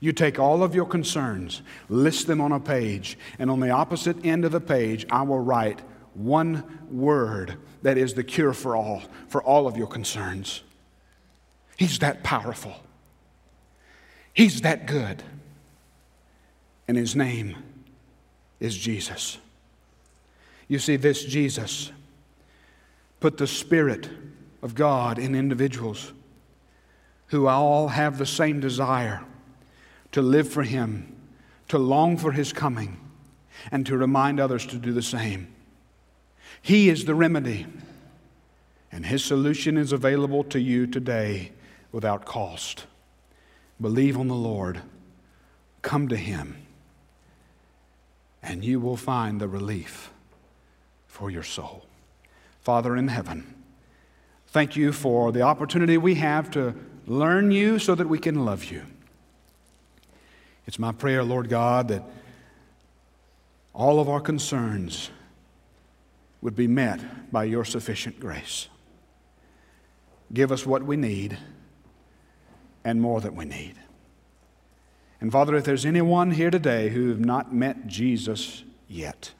You 0.00 0.12
take 0.12 0.38
all 0.38 0.62
of 0.62 0.74
your 0.74 0.86
concerns, 0.86 1.62
list 1.88 2.26
them 2.26 2.40
on 2.40 2.52
a 2.52 2.60
page, 2.60 3.18
and 3.38 3.50
on 3.50 3.60
the 3.60 3.70
opposite 3.70 4.24
end 4.24 4.44
of 4.44 4.52
the 4.52 4.60
page, 4.60 5.04
I 5.10 5.22
will 5.22 5.40
write 5.40 5.82
one 6.14 6.86
word 6.90 7.56
that 7.82 7.98
is 7.98 8.14
the 8.14 8.24
cure 8.24 8.54
for 8.54 8.76
all, 8.76 9.02
for 9.28 9.42
all 9.42 9.66
of 9.66 9.76
your 9.76 9.88
concerns. 9.88 10.62
He's 11.76 11.98
that 12.00 12.22
powerful. 12.22 12.74
He's 14.32 14.60
that 14.62 14.86
good. 14.86 15.22
And 16.86 16.96
his 16.96 17.16
name 17.16 17.56
is 18.60 18.76
Jesus. 18.76 19.38
You 20.68 20.78
see, 20.78 20.96
this 20.96 21.24
Jesus 21.24 21.92
put 23.20 23.38
the 23.38 23.46
Spirit 23.46 24.08
of 24.62 24.74
God 24.74 25.18
in 25.18 25.34
individuals 25.34 26.12
who 27.28 27.46
all 27.46 27.88
have 27.88 28.18
the 28.18 28.26
same 28.26 28.60
desire 28.60 29.24
to 30.12 30.22
live 30.22 30.48
for 30.48 30.62
Him, 30.62 31.14
to 31.68 31.78
long 31.78 32.16
for 32.16 32.32
His 32.32 32.52
coming, 32.52 32.98
and 33.72 33.84
to 33.86 33.96
remind 33.96 34.40
others 34.40 34.66
to 34.66 34.76
do 34.76 34.92
the 34.92 35.02
same. 35.02 35.48
He 36.62 36.88
is 36.88 37.04
the 37.04 37.14
remedy, 37.14 37.66
and 38.92 39.04
His 39.04 39.24
solution 39.24 39.76
is 39.76 39.92
available 39.92 40.44
to 40.44 40.60
you 40.60 40.86
today 40.86 41.52
without 41.94 42.24
cost. 42.24 42.86
Believe 43.80 44.18
on 44.18 44.26
the 44.26 44.34
Lord, 44.34 44.82
come 45.80 46.08
to 46.08 46.16
Him, 46.16 46.56
and 48.42 48.64
you 48.64 48.80
will 48.80 48.96
find 48.96 49.40
the 49.40 49.46
relief 49.46 50.10
for 51.06 51.30
your 51.30 51.44
soul. 51.44 51.86
Father 52.60 52.96
in 52.96 53.06
heaven, 53.06 53.54
thank 54.48 54.74
you 54.74 54.90
for 54.90 55.30
the 55.30 55.42
opportunity 55.42 55.96
we 55.96 56.16
have 56.16 56.50
to 56.50 56.74
learn 57.06 57.52
you 57.52 57.78
so 57.78 57.94
that 57.94 58.08
we 58.08 58.18
can 58.18 58.44
love 58.44 58.64
you. 58.64 58.82
It's 60.66 60.80
my 60.80 60.90
prayer, 60.90 61.22
Lord 61.22 61.48
God, 61.48 61.86
that 61.88 62.02
all 63.72 64.00
of 64.00 64.08
our 64.08 64.20
concerns 64.20 65.10
would 66.40 66.56
be 66.56 66.66
met 66.66 67.30
by 67.30 67.44
your 67.44 67.64
sufficient 67.64 68.18
grace. 68.18 68.66
Give 70.32 70.50
us 70.50 70.66
what 70.66 70.82
we 70.82 70.96
need 70.96 71.38
and 72.84 73.00
more 73.00 73.20
that 73.20 73.34
we 73.34 73.44
need. 73.44 73.74
And 75.20 75.32
Father, 75.32 75.56
if 75.56 75.64
there's 75.64 75.86
anyone 75.86 76.32
here 76.32 76.50
today 76.50 76.90
who 76.90 77.08
have 77.08 77.20
not 77.20 77.54
met 77.54 77.86
Jesus 77.86 78.62
yet, 78.88 79.32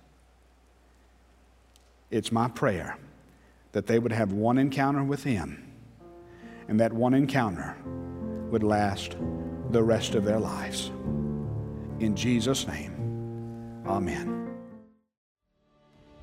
it's 2.10 2.32
my 2.32 2.48
prayer 2.48 2.96
that 3.72 3.86
they 3.86 3.98
would 3.98 4.12
have 4.12 4.32
one 4.32 4.56
encounter 4.56 5.02
with 5.02 5.24
Him, 5.24 5.70
and 6.68 6.80
that 6.80 6.92
one 6.92 7.12
encounter 7.12 7.76
would 8.50 8.62
last 8.62 9.16
the 9.70 9.82
rest 9.82 10.14
of 10.14 10.24
their 10.24 10.38
lives. 10.38 10.90
In 12.00 12.14
Jesus' 12.16 12.66
name, 12.66 13.82
amen. 13.86 14.48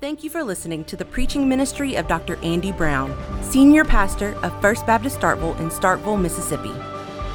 Thank 0.00 0.24
you 0.24 0.30
for 0.30 0.42
listening 0.42 0.84
to 0.86 0.96
the 0.96 1.04
preaching 1.04 1.48
ministry 1.48 1.94
of 1.94 2.08
Dr. 2.08 2.36
Andy 2.42 2.72
Brown, 2.72 3.16
Senior 3.44 3.84
Pastor 3.84 4.34
of 4.42 4.60
First 4.60 4.84
Baptist 4.84 5.20
Starkville 5.20 5.56
in 5.60 5.68
Starkville, 5.68 6.20
Mississippi. 6.20 6.72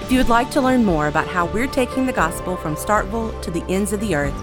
If 0.07 0.13
you 0.13 0.19
would 0.19 0.29
like 0.29 0.49
to 0.51 0.61
learn 0.61 0.85
more 0.85 1.09
about 1.09 1.27
how 1.27 1.47
we're 1.47 1.67
taking 1.67 2.05
the 2.05 2.13
gospel 2.13 2.55
from 2.55 2.77
Starkville 2.77 3.41
to 3.41 3.51
the 3.51 3.61
ends 3.67 3.91
of 3.91 3.99
the 3.99 4.15
earth, 4.15 4.41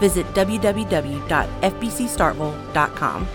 visit 0.00 0.26
www.fbcstarkville.com. 0.34 3.28